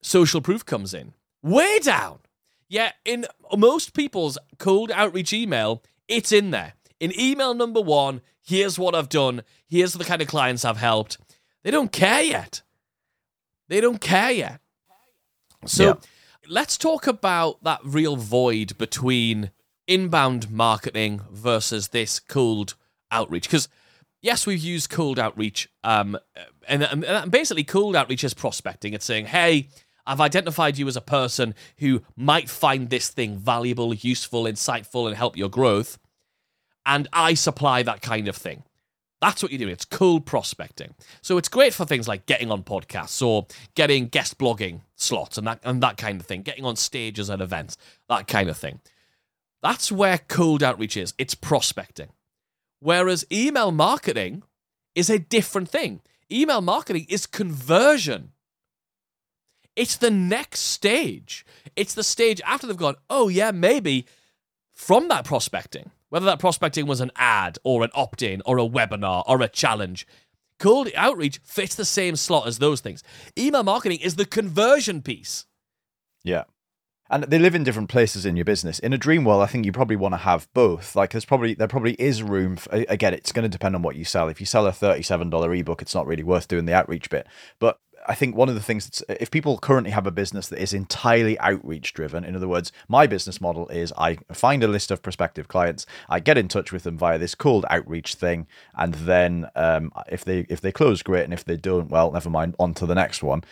social 0.00 0.40
proof 0.40 0.64
comes 0.64 0.94
in. 0.94 1.12
Way 1.42 1.78
down. 1.80 2.20
Yeah, 2.68 2.92
in 3.04 3.26
most 3.56 3.94
people's 3.94 4.38
cold 4.58 4.90
outreach 4.92 5.32
email, 5.32 5.82
it's 6.06 6.32
in 6.32 6.50
there. 6.50 6.74
In 7.00 7.18
email 7.18 7.54
number 7.54 7.80
one, 7.80 8.20
here's 8.48 8.78
what 8.78 8.94
I've 8.94 9.08
done. 9.08 9.42
Here's 9.68 9.92
the 9.92 10.04
kind 10.04 10.22
of 10.22 10.28
clients 10.28 10.64
I've 10.64 10.78
helped. 10.78 11.18
They 11.62 11.70
don't 11.70 11.92
care 11.92 12.22
yet. 12.22 12.62
They 13.68 13.80
don't 13.80 14.00
care 14.00 14.30
yet. 14.30 14.60
So 15.66 15.84
Yeah. 15.84 15.94
let's 16.48 16.76
talk 16.78 17.06
about 17.06 17.62
that 17.64 17.80
real 17.84 18.16
void 18.16 18.78
between 18.78 19.50
inbound 19.86 20.50
marketing 20.50 21.20
versus 21.30 21.88
this 21.88 22.20
cold 22.20 22.74
outreach. 23.10 23.44
Because 23.44 23.68
yes, 24.22 24.46
we've 24.46 24.60
used 24.62 24.88
cold 24.90 25.18
outreach, 25.18 25.68
um, 25.84 26.18
and, 26.66 26.82
and 26.82 27.30
basically 27.30 27.64
cold 27.64 27.96
outreach 27.96 28.24
is 28.24 28.34
prospecting. 28.34 28.92
It's 28.94 29.04
saying, 29.04 29.26
hey, 29.26 29.68
I've 30.06 30.20
identified 30.22 30.78
you 30.78 30.88
as 30.88 30.96
a 30.96 31.02
person 31.02 31.54
who 31.78 32.02
might 32.16 32.48
find 32.48 32.88
this 32.88 33.10
thing 33.10 33.36
valuable, 33.36 33.92
useful, 33.92 34.44
insightful, 34.44 35.06
and 35.06 35.14
help 35.16 35.36
your 35.36 35.50
growth, 35.50 35.98
and 36.88 37.06
I 37.12 37.34
supply 37.34 37.84
that 37.84 38.02
kind 38.02 38.26
of 38.26 38.34
thing. 38.34 38.64
That's 39.20 39.42
what 39.42 39.52
you're 39.52 39.58
doing. 39.58 39.72
It's 39.72 39.84
cold 39.84 40.26
prospecting. 40.26 40.94
So 41.22 41.38
it's 41.38 41.48
great 41.48 41.74
for 41.74 41.84
things 41.84 42.08
like 42.08 42.26
getting 42.26 42.50
on 42.50 42.62
podcasts 42.62 43.24
or 43.24 43.46
getting 43.74 44.06
guest 44.08 44.38
blogging 44.38 44.80
slots 44.96 45.36
and 45.36 45.46
that 45.46 45.60
and 45.64 45.82
that 45.82 45.96
kind 45.96 46.20
of 46.20 46.26
thing, 46.26 46.42
getting 46.42 46.64
on 46.64 46.76
stages 46.76 47.28
at 47.28 47.40
events, 47.40 47.76
that 48.08 48.26
kind 48.26 48.48
of 48.48 48.56
thing. 48.56 48.80
That's 49.62 49.92
where 49.92 50.18
cold 50.18 50.62
outreach 50.62 50.96
is. 50.96 51.14
It's 51.18 51.34
prospecting. 51.34 52.08
Whereas 52.80 53.26
email 53.30 53.72
marketing 53.72 54.44
is 54.94 55.10
a 55.10 55.18
different 55.18 55.68
thing. 55.68 56.00
Email 56.30 56.60
marketing 56.60 57.06
is 57.08 57.26
conversion. 57.26 58.30
It's 59.74 59.96
the 59.96 60.10
next 60.10 60.60
stage. 60.60 61.44
It's 61.76 61.94
the 61.94 62.04
stage 62.04 62.40
after 62.46 62.66
they've 62.66 62.76
gone, 62.76 62.96
oh, 63.10 63.28
yeah, 63.28 63.50
maybe 63.50 64.06
from 64.72 65.08
that 65.08 65.24
prospecting, 65.24 65.90
whether 66.08 66.26
that 66.26 66.38
prospecting 66.38 66.86
was 66.86 67.00
an 67.00 67.10
ad 67.16 67.58
or 67.64 67.84
an 67.84 67.90
opt 67.94 68.22
in 68.22 68.42
or 68.46 68.58
a 68.58 68.68
webinar 68.68 69.22
or 69.26 69.42
a 69.42 69.48
challenge. 69.48 70.06
Cold 70.58 70.88
outreach 70.96 71.40
fits 71.44 71.74
the 71.74 71.84
same 71.84 72.16
slot 72.16 72.46
as 72.46 72.58
those 72.58 72.80
things. 72.80 73.02
Email 73.38 73.62
marketing 73.62 74.00
is 74.00 74.16
the 74.16 74.24
conversion 74.24 75.02
piece. 75.02 75.46
Yeah. 76.24 76.44
And 77.10 77.24
they 77.24 77.38
live 77.38 77.54
in 77.54 77.64
different 77.64 77.88
places 77.88 78.26
in 78.26 78.36
your 78.36 78.44
business. 78.44 78.78
In 78.78 78.92
a 78.92 78.98
dream 78.98 79.24
world, 79.24 79.42
I 79.42 79.46
think 79.46 79.64
you 79.64 79.72
probably 79.72 79.96
want 79.96 80.12
to 80.12 80.18
have 80.18 80.46
both. 80.52 80.94
Like 80.94 81.10
there's 81.12 81.24
probably 81.24 81.54
there 81.54 81.66
probably 81.68 81.94
is 81.94 82.22
room. 82.22 82.56
For, 82.56 82.70
again, 82.70 83.14
it's 83.14 83.32
going 83.32 83.44
to 83.44 83.48
depend 83.48 83.74
on 83.74 83.82
what 83.82 83.96
you 83.96 84.04
sell. 84.04 84.28
If 84.28 84.40
you 84.40 84.46
sell 84.46 84.66
a 84.66 84.72
thirty-seven 84.72 85.30
dollar 85.30 85.54
ebook, 85.54 85.80
it's 85.80 85.94
not 85.94 86.06
really 86.06 86.22
worth 86.22 86.48
doing 86.48 86.66
the 86.66 86.74
outreach 86.74 87.08
bit. 87.08 87.26
But 87.60 87.78
I 88.08 88.14
think 88.14 88.34
one 88.34 88.48
of 88.48 88.54
the 88.54 88.62
things 88.62 88.86
that's 88.86 89.02
if 89.20 89.30
people 89.30 89.58
currently 89.58 89.90
have 89.90 90.06
a 90.06 90.10
business 90.10 90.48
that 90.48 90.60
is 90.60 90.72
entirely 90.72 91.38
outreach 91.40 91.92
driven, 91.92 92.24
in 92.24 92.34
other 92.34 92.48
words, 92.48 92.72
my 92.88 93.06
business 93.06 93.40
model 93.40 93.68
is 93.68 93.92
I 93.98 94.16
find 94.32 94.64
a 94.64 94.68
list 94.68 94.90
of 94.90 95.02
prospective 95.02 95.46
clients, 95.46 95.84
I 96.08 96.20
get 96.20 96.38
in 96.38 96.48
touch 96.48 96.72
with 96.72 96.84
them 96.84 96.96
via 96.96 97.18
this 97.18 97.34
cold 97.34 97.66
outreach 97.68 98.14
thing, 98.14 98.46
and 98.74 98.94
then 98.94 99.48
um, 99.54 99.92
if 100.08 100.24
they 100.24 100.46
if 100.48 100.60
they 100.60 100.72
close, 100.72 101.02
great, 101.02 101.24
and 101.24 101.34
if 101.34 101.44
they 101.44 101.56
don't, 101.56 101.90
well, 101.90 102.10
never 102.10 102.30
mind, 102.30 102.56
on 102.58 102.74
to 102.74 102.86
the 102.86 102.94
next 102.94 103.22
one. 103.22 103.44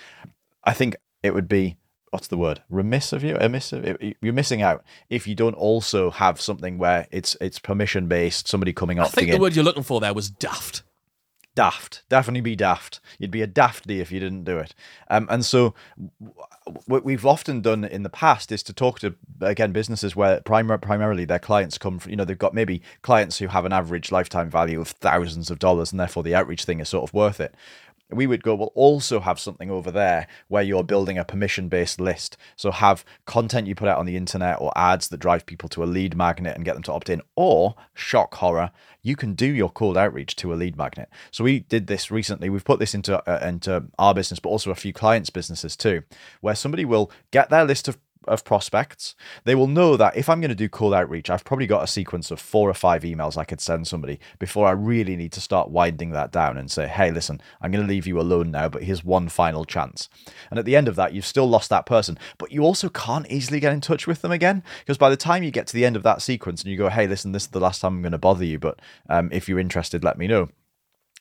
I 0.65 0.73
think 0.73 0.97
it 1.23 1.35
would 1.35 1.49
be 1.49 1.77
what's 2.11 2.29
the 2.29 2.37
word 2.37 2.63
remiss 2.71 3.13
of 3.13 3.23
you 3.23 3.37
remiss 3.37 3.73
of, 3.73 3.85
you're 4.23 4.33
missing 4.33 4.63
out 4.63 4.85
if 5.11 5.27
you 5.27 5.35
don't 5.35 5.55
also 5.55 6.11
have 6.11 6.41
something 6.41 6.79
where 6.79 7.07
it's 7.11 7.37
it's 7.41 7.59
permission 7.59 8.07
based 8.07 8.49
somebody 8.49 8.73
coming 8.73 8.99
up 8.99 9.09
I 9.09 9.11
think 9.11 9.29
the 9.29 9.35
in 9.35 9.41
word 9.41 9.55
you're 9.55 9.65
looking 9.65 9.83
for 9.83 10.01
there 10.01 10.15
was 10.15 10.31
daft. 10.31 10.83
Daft. 11.57 12.03
Definitely 12.09 12.43
be 12.43 12.55
daft. 12.55 13.01
You'd 13.19 13.33
be 13.33 13.43
a 13.43 13.49
dafty 13.49 14.01
if 14.01 14.13
you 14.13 14.21
didn't 14.21 14.45
do 14.45 14.59
it. 14.59 14.75
Um, 15.11 15.27
and 15.29 15.45
so, 15.45 15.75
what 16.87 17.05
we've 17.05 17.27
often 17.27 17.61
done 17.61 17.85
in 17.85 18.05
the 18.05 18.11
past 18.11 18.53
is 18.53 18.63
to 18.65 18.73
talk 18.73 19.01
to 19.01 19.17
again 19.41 19.73
businesses 19.73 20.15
where 20.15 20.41
primar- 20.41 20.81
primarily 20.81 21.25
their 21.25 21.41
clients 21.41 21.79
come 21.79 21.99
from. 21.99 22.11
You 22.11 22.17
know, 22.17 22.25
they've 22.25 22.39
got 22.39 22.55
maybe 22.55 22.83
clients 23.03 23.39
who 23.39 23.49
have 23.49 23.65
an 23.65 23.73
average 23.73 24.13
lifetime 24.13 24.51
value 24.51 24.81
of 24.81 24.89
thousands 24.89 25.51
of 25.51 25.59
dollars, 25.59 25.91
and 25.91 25.99
therefore 25.99 26.23
the 26.23 26.35
outreach 26.37 26.65
thing 26.65 26.79
is 26.79 26.89
sort 26.89 27.09
of 27.09 27.13
worth 27.13 27.41
it 27.41 27.55
we 28.11 28.27
would 28.27 28.43
go, 28.43 28.55
we'll 28.55 28.73
also 28.75 29.21
have 29.21 29.41
something 29.41 29.71
over 29.71 29.91
there 29.91 30.29
where 30.49 30.63
you're 30.63 30.85
building 30.85 31.19
a 31.19 31.25
permission 31.25 31.69
based 31.69 32.01
list. 32.01 32.37
So 32.55 32.71
have 32.71 33.05
content 33.25 33.67
you 33.67 33.75
put 33.75 33.89
out 33.89 33.99
on 33.99 34.07
the 34.07 34.17
internet 34.17 34.61
or 34.61 34.73
ads 34.77 35.09
that 35.09 35.19
drive 35.19 35.45
people 35.45 35.69
to 35.71 35.83
a 35.83 35.87
lead 35.87 36.17
magnet 36.17 36.55
and 36.55 36.65
get 36.65 36.75
them 36.75 36.83
to 36.85 36.93
opt 36.93 37.11
in. 37.11 37.21
Or, 37.35 37.75
shock 37.95 38.35
horror, 38.35 38.71
you 39.03 39.17
can 39.17 39.35
do 39.35 39.47
your 39.47 39.71
cold 39.71 39.97
outreach 39.97 40.37
to 40.37 40.53
a 40.53 40.57
lead 40.57 40.77
magnet. 40.77 41.09
So 41.31 41.43
we 41.43 41.61
did 41.61 41.89
this 41.89 42.11
recently. 42.11 42.49
We've 42.49 42.65
put 42.65 42.79
this 42.79 42.95
into, 42.95 43.19
uh, 43.29 43.45
into 43.47 43.85
our 43.99 44.15
business, 44.15 44.39
but 44.39 44.51
also 44.51 44.71
a 44.71 44.77
few 44.77 44.93
clients' 44.93 45.31
businesses 45.31 45.77
too, 45.77 46.03
where 46.41 46.55
somebody 46.55 46.85
will 46.85 47.11
get 47.33 47.51
their 47.51 47.65
list 47.65 47.89
of 47.89 47.99
of 48.27 48.45
prospects, 48.45 49.15
they 49.45 49.55
will 49.55 49.67
know 49.67 49.97
that 49.97 50.17
if 50.17 50.29
I'm 50.29 50.41
going 50.41 50.51
to 50.51 50.55
do 50.55 50.69
cold 50.69 50.95
outreach, 50.95 51.31
I've 51.31 51.45
probably 51.45 51.67
got 51.67 51.85
a 51.85 51.87
sequence 51.87 52.31
of 52.31 52.41
four 52.41 52.69
or 52.69 52.75
five 52.75 53.03
emails 53.03 53.37
I 53.37 53.45
could 53.45 53.61
send 53.61 53.87
somebody 53.87 54.19
before 54.39 54.67
I 54.67 54.73
really 54.73 55.17
need 55.17 55.33
to 55.33 55.41
start 55.41 55.71
winding 55.71 56.11
that 56.11 56.33
down 56.33 56.57
and 56.57 56.71
say, 56.71 56.87
hey, 56.87 57.11
listen, 57.11 57.41
I'm 57.61 57.71
going 57.71 57.85
to 57.85 57.89
leave 57.89 58.07
you 58.07 58.21
alone 58.21 58.51
now, 58.51 58.69
but 58.69 58.83
here's 58.83 59.05
one 59.05 59.29
final 59.29 59.65
chance. 59.65 60.09
And 60.51 60.59
at 60.59 60.65
the 60.65 60.77
end 60.77 60.89
of 60.89 60.97
that, 60.97 61.13
you've 61.13 61.27
still 61.27 61.49
lost 61.49 61.71
that 61.71 61.87
person, 61.87 62.19
but 62.39 62.53
you 62.53 62.63
also 62.63 62.89
can't 62.89 63.31
easily 63.31 63.61
get 63.61 63.73
in 63.73 63.81
touch 63.81 64.07
with 64.07 64.23
them 64.23 64.33
again 64.33 64.63
because 64.81 64.99
by 64.99 65.11
the 65.11 65.17
time 65.17 65.43
you 65.43 65.51
get 65.51 65.67
to 65.69 65.75
the 65.75 65.85
end 65.85 65.97
of 65.97 66.03
that 66.03 66.23
sequence 66.23 66.63
and 66.63 66.71
you 66.71 66.79
go, 66.79 66.89
hey, 66.89 67.07
listen, 67.07 67.33
this 67.33 67.45
is 67.45 67.51
the 67.51 67.61
last 67.61 67.81
time 67.81 67.95
I'm 67.95 68.03
going 68.03 68.13
to 68.13 68.19
bother 68.19 68.45
you, 68.45 68.59
but 68.59 68.81
um, 69.09 69.29
if 69.33 69.49
you're 69.49 69.59
interested, 69.59 70.05
let 70.05 70.19
me 70.19 70.27
know 70.27 70.49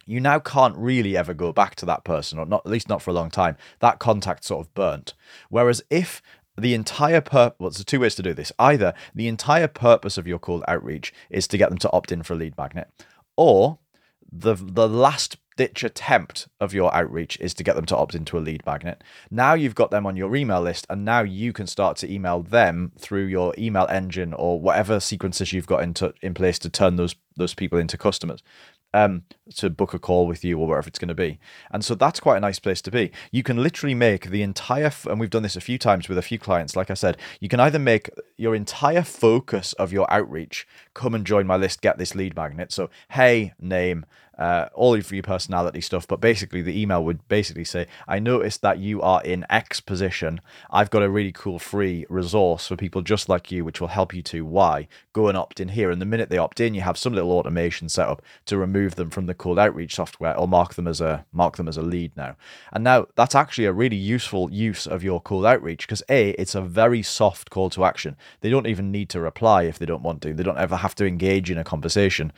you 0.06 0.20
now 0.20 0.40
can't 0.40 0.78
really 0.78 1.18
ever 1.18 1.34
go 1.34 1.52
back 1.52 1.76
to 1.76 1.86
that 1.88 2.04
person, 2.04 2.38
or 2.38 2.46
not 2.46 2.62
at 2.66 2.72
least 2.72 2.90
not 2.90 3.02
for 3.02 3.10
a 3.10 3.14
long 3.14 3.30
time. 3.32 3.58
That 3.80 4.00
contact 4.00 4.46
sort 4.46 4.66
of 4.66 4.74
burnt. 4.74 5.14
Whereas 5.50 5.84
if 5.90 6.22
the 6.58 6.74
entire 6.74 7.22
purpose, 7.22 7.58
well, 7.60 7.70
there's 7.70 7.86
two 7.86 8.00
ways 8.00 8.16
to 8.16 8.24
do 8.24 8.34
this. 8.34 8.52
Either 8.60 8.94
the 9.14 9.28
entire 9.28 9.68
purpose 9.68 10.18
of 10.18 10.28
your 10.28 10.40
cold 10.40 10.64
outreach 10.68 11.14
is 11.30 11.48
to 11.48 11.58
get 11.58 11.70
them 11.70 11.78
to 11.80 11.92
opt 11.92 12.12
in 12.12 12.24
for 12.24 12.34
a 12.34 12.38
lead 12.38 12.58
magnet, 12.58 12.90
or 13.36 13.80
the 14.32 14.56
the 14.56 14.88
last 14.88 15.38
ditch 15.58 15.84
attempt 15.84 16.48
of 16.60 16.74
your 16.74 16.94
outreach 16.94 17.38
is 17.40 17.54
to 17.54 17.64
get 17.64 17.76
them 17.76 17.86
to 17.86 17.96
opt 17.96 18.14
into 18.14 18.38
a 18.38 18.40
lead 18.40 18.66
magnet. 18.66 19.02
Now 19.32 19.54
you've 19.54 19.76
got 19.76 19.90
them 19.90 20.06
on 20.06 20.18
your 20.18 20.36
email 20.36 20.62
list, 20.62 20.86
and 20.90 21.06
now 21.06 21.22
you 21.22 21.54
can 21.54 21.68
start 21.68 21.98
to 21.98 22.12
email 22.12 22.42
them 22.42 22.92
through 22.98 23.26
your 23.26 23.54
email 23.58 23.88
engine 23.90 24.34
or 24.34 24.60
whatever 24.60 25.00
sequences 25.00 25.54
you've 25.54 25.68
got 25.68 25.84
into 25.84 26.14
in 26.22 26.34
place 26.34 26.60
to 26.60 26.70
turn 26.70 26.96
those 26.96 27.16
those 27.38 27.54
people 27.54 27.78
into 27.78 27.98
customers 27.98 28.42
um, 28.96 29.24
to 29.56 29.70
book 29.70 29.94
a 29.94 30.00
call 30.00 30.26
with 30.26 30.44
you 30.44 30.58
or 30.58 30.68
wherever 30.68 30.88
it's 30.88 30.98
going 30.98 31.10
to 31.10 31.14
be. 31.14 31.38
And 31.70 31.84
so 31.84 31.96
that's 31.96 32.22
quite 32.22 32.38
a 32.38 32.40
nice 32.40 32.60
place 32.60 32.82
to 32.84 32.92
be. 32.92 33.12
You 33.30 33.44
can 33.44 33.62
literally 33.62 33.94
make 33.94 34.30
the 34.30 34.42
entire, 34.42 34.86
f- 34.86 35.06
and 35.06 35.20
we've 35.20 35.30
done 35.30 35.44
this 35.44 35.58
a 35.58 35.62
few 35.62 35.78
times 35.78 36.08
with 36.08 36.18
a 36.18 36.22
few 36.24 36.40
clients. 36.40 36.76
Like 36.76 36.90
I 36.90 36.94
said, 36.94 37.18
you 37.42 37.50
can 37.50 37.60
either 37.60 37.78
make 37.78 38.10
your 38.38 38.56
entire 38.56 39.04
focus 39.04 39.74
of 39.74 39.92
your 39.92 40.12
outreach 40.12 40.66
come 40.94 41.14
and 41.14 41.26
join 41.26 41.46
my 41.46 41.58
list, 41.58 41.82
get 41.82 41.98
this 41.98 42.16
lead 42.16 42.36
magnet. 42.36 42.72
So, 42.72 42.90
hey, 43.12 43.54
name, 43.60 44.06
uh, 44.38 44.68
all 44.74 44.94
of 44.94 45.12
your 45.12 45.24
personality 45.24 45.82
stuff. 45.82 46.08
But 46.08 46.22
basically, 46.22 46.62
the 46.62 46.80
email 46.80 47.04
would 47.04 47.28
basically 47.28 47.64
say, 47.64 47.88
I 48.08 48.20
noticed 48.20 48.62
that 48.62 48.80
you 48.80 49.02
are 49.02 49.24
in 49.24 49.46
X 49.50 49.80
position. 49.80 50.42
I've 50.70 50.90
got 50.90 51.04
a 51.04 51.10
really 51.10 51.32
cool 51.32 51.60
free 51.60 52.06
resource 52.10 52.68
for 52.68 52.76
people 52.76 53.02
just 53.02 53.30
like 53.30 53.52
you, 53.52 53.64
which 53.64 53.82
will 53.82 53.88
help 53.88 54.14
you 54.14 54.22
to 54.24 54.46
Y. 54.46 54.88
Go 55.14 55.28
and 55.28 55.38
opt 55.38 55.60
in 55.60 55.70
here. 55.70 55.92
And 55.92 56.02
the 56.02 56.06
minute 56.06 56.30
they 56.30 56.38
opt 56.38 56.60
in, 56.60 56.74
you 56.74 56.82
have 56.82 56.98
some 56.98 57.14
little 57.14 57.32
automation 57.32 57.90
set 57.90 58.08
up 58.08 58.22
to 58.46 58.58
remove 58.58 58.96
them 58.96 59.10
from 59.10 59.26
the 59.26 59.34
cold 59.34 59.60
outreach 59.60 59.96
software 59.96 60.38
or 60.38 60.48
mark 60.48 60.74
them 60.74 60.88
as 60.88 61.02
a 61.02 61.26
mark 61.32 61.58
them 61.58 61.68
as 61.68 61.78
a 61.78 61.82
lead 61.82 62.12
now. 62.16 62.36
And 62.72 62.84
now 62.84 63.08
that's 63.16 63.36
actually 63.36 63.66
a 63.66 63.74
really 63.74 63.96
useful 63.96 64.52
use 64.52 64.86
of 64.88 65.04
your 65.04 65.22
cold 65.22 65.46
outreach 65.46 65.88
because 65.88 66.04
A, 66.10 66.32
it's 66.32 66.56
a 66.56 66.62
very 66.62 67.02
soft 67.02 67.50
call 67.50 67.70
to 67.72 67.86
action. 67.86 68.18
They 68.42 68.50
don't 68.50 68.68
even 68.68 68.92
need 68.92 69.10
to 69.10 69.20
reply 69.20 69.64
if 69.64 69.80
they 69.80 69.86
don't 69.86 70.04
want 70.04 70.22
to. 70.24 70.34
They 70.34 70.44
don't 70.44 70.58
ever 70.58 70.78
have 70.78 70.96
to 70.96 71.06
engage 71.06 71.50
in 71.50 71.58
a 71.58 71.64
conversation. 71.64 72.34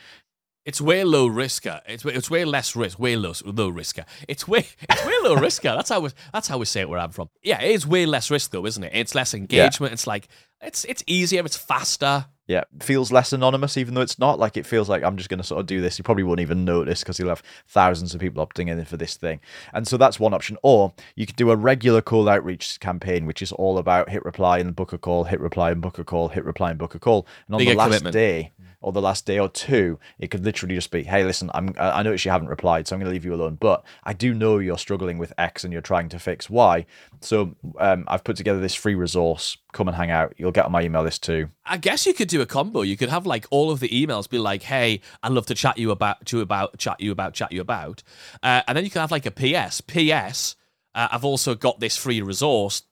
It's 0.67 0.82
way 0.82 1.03
low 1.06 1.30
risker. 1.30 1.77
Uh, 1.77 1.82
it's 1.88 2.03
way- 2.06 2.13
it's 2.13 2.30
way 2.30 2.43
less 2.45 2.75
risk. 2.75 2.99
Way 2.99 3.15
low 3.15 3.34
low 3.45 3.71
risker. 3.71 4.01
Uh. 4.01 4.25
It's 4.27 4.47
way 4.47 4.67
it's 4.89 5.06
way 5.06 5.13
low 5.23 5.38
risker. 5.38 5.71
Uh. 5.71 5.75
That's 5.77 5.89
how 5.89 6.01
we 6.01 6.10
that's 6.34 6.47
how 6.49 6.58
we 6.58 6.65
say 6.65 6.82
it 6.82 6.89
where 6.89 6.99
I'm 6.99 7.12
from. 7.12 7.30
Yeah, 7.41 7.62
it 7.62 7.71
is 7.71 7.88
way 7.88 8.06
less 8.06 8.30
risk 8.30 8.51
though, 8.51 8.65
isn't 8.65 8.84
it? 8.84 8.91
It's 8.93 9.15
less 9.15 9.34
engagement. 9.34 9.93
It's 9.93 10.06
like 10.06 10.27
it's 10.62 10.84
it's 10.86 11.03
easier. 11.08 11.43
It's 11.45 11.56
faster. 11.58 12.25
Yeah, 12.47 12.63
feels 12.82 13.12
less 13.12 13.34
anonymous, 13.34 13.75
even 13.75 13.93
though 13.93 14.01
it's 14.01 14.19
not. 14.19 14.39
Like 14.39 14.56
it 14.56 14.65
feels 14.65 14.88
like 14.88 15.03
I'm 15.03 15.17
just 15.17 15.27
going 15.30 15.39
to 15.39 15.43
sort 15.43 15.60
of 15.60 15.65
do 15.65 15.82
this. 15.82 15.97
You 15.97 16.03
probably 16.06 16.23
won't 16.23 16.39
even 16.39 16.63
notice 16.63 17.01
because 17.01 17.19
you'll 17.19 17.27
have 17.27 17.43
thousands 17.67 18.15
of 18.15 18.21
people 18.21 18.45
opting 18.45 18.69
in 18.69 18.86
for 18.86 18.95
this 18.95 19.17
thing. 19.17 19.41
And 19.73 19.86
so 19.86 19.97
that's 19.97 20.17
one 20.17 20.34
option. 20.34 20.58
Or 20.63 20.93
you 21.17 21.25
could 21.25 21.36
do 21.36 21.51
a 21.51 21.58
regular 21.58 22.01
call 22.01 22.30
outreach 22.30 22.80
campaign, 22.80 23.25
which 23.25 23.41
is 23.41 23.51
all 23.51 23.77
about 23.77 24.10
hit 24.10 24.23
reply 24.23 24.60
and 24.60 24.73
book 24.73 24.93
a 24.93 24.97
call, 24.97 25.25
hit 25.25 25.41
reply 25.41 25.71
and 25.71 25.82
book 25.82 25.99
a 25.99 26.06
call, 26.06 26.30
hit 26.30 26.45
reply 26.45 26.69
and 26.69 26.80
book 26.80 26.95
a 26.95 26.99
call. 26.99 27.27
And 27.47 27.56
on 27.56 27.60
Bigger 27.60 27.71
the 27.71 27.77
last 27.77 27.88
commitment. 27.88 28.13
day 28.13 28.51
or 28.88 28.93
the 28.93 29.02
last 29.02 29.26
day 29.26 29.38
or 29.38 29.50
two, 29.50 30.00
it 30.17 30.32
could 30.32 30.45
literally 30.45 30.73
just 30.73 30.91
be, 30.91 31.04
hey, 31.04 31.26
listen, 31.26 31.52
I'm 31.54 31.76
I 31.78 32.04
notice 32.04 32.23
you 32.23 32.32
haven't 32.32 32.47
replied, 32.47 32.88
so 32.88 32.95
I'm 32.95 33.02
going 33.02 33.10
to 33.10 33.13
leave 33.13 33.26
you 33.26 33.34
alone. 33.34 33.56
But 33.56 33.84
I 34.06 34.13
do 34.13 34.34
know 34.34 34.60
you're 34.60 34.78
struggling 34.78 35.17
with 35.17 35.34
X 35.38 35.65
and 35.65 35.73
you're 35.73 35.82
trying 35.82 36.08
to 36.08 36.19
fix 36.19 36.50
Y. 36.50 36.86
So 37.19 37.54
um, 37.80 38.06
I've 38.08 38.23
put 38.23 38.38
together 38.38 38.62
this 38.62 38.76
free 38.76 38.95
resource. 38.95 39.58
Come 39.73 39.89
and 39.89 39.97
hang 39.97 40.10
out. 40.10 40.36
You'll 40.38 40.54
get 40.54 40.63
on 40.63 40.71
my 40.71 40.84
email 40.84 41.04
list 41.04 41.21
too. 41.21 41.50
I 41.65 41.76
guess 41.76 42.06
you 42.06 42.13
could 42.13 42.30
do 42.30 42.39
a 42.39 42.45
combo. 42.45 42.82
You 42.82 42.95
could 42.95 43.10
have 43.10 43.26
like 43.26 43.45
all 43.52 43.71
of 43.71 43.82
the 43.82 43.89
emails 43.89 44.30
be 44.30 44.38
like, 44.38 44.63
"Hey, 44.63 45.02
I'd 45.21 45.34
love 45.34 45.47
to 45.47 45.54
chat 45.54 45.78
you 45.78 45.91
about, 45.91 46.26
to 46.28 46.39
about, 46.39 46.78
chat 46.78 47.02
you 47.02 47.12
about, 47.12 47.34
chat 47.34 47.52
you 47.52 47.60
about," 47.60 48.04
uh, 48.41 48.62
and 48.69 48.78
then 48.78 48.86
you 48.86 48.89
can 48.89 49.02
have 49.02 49.12
like 49.12 49.26
a 49.26 49.32
PS. 49.32 49.82
PS. 49.82 50.56
Uh, 50.95 51.10
I've 51.12 51.26
also 51.26 51.56
got 51.56 51.82
this 51.82 51.97
free 51.97 52.21
resource. 52.21 52.84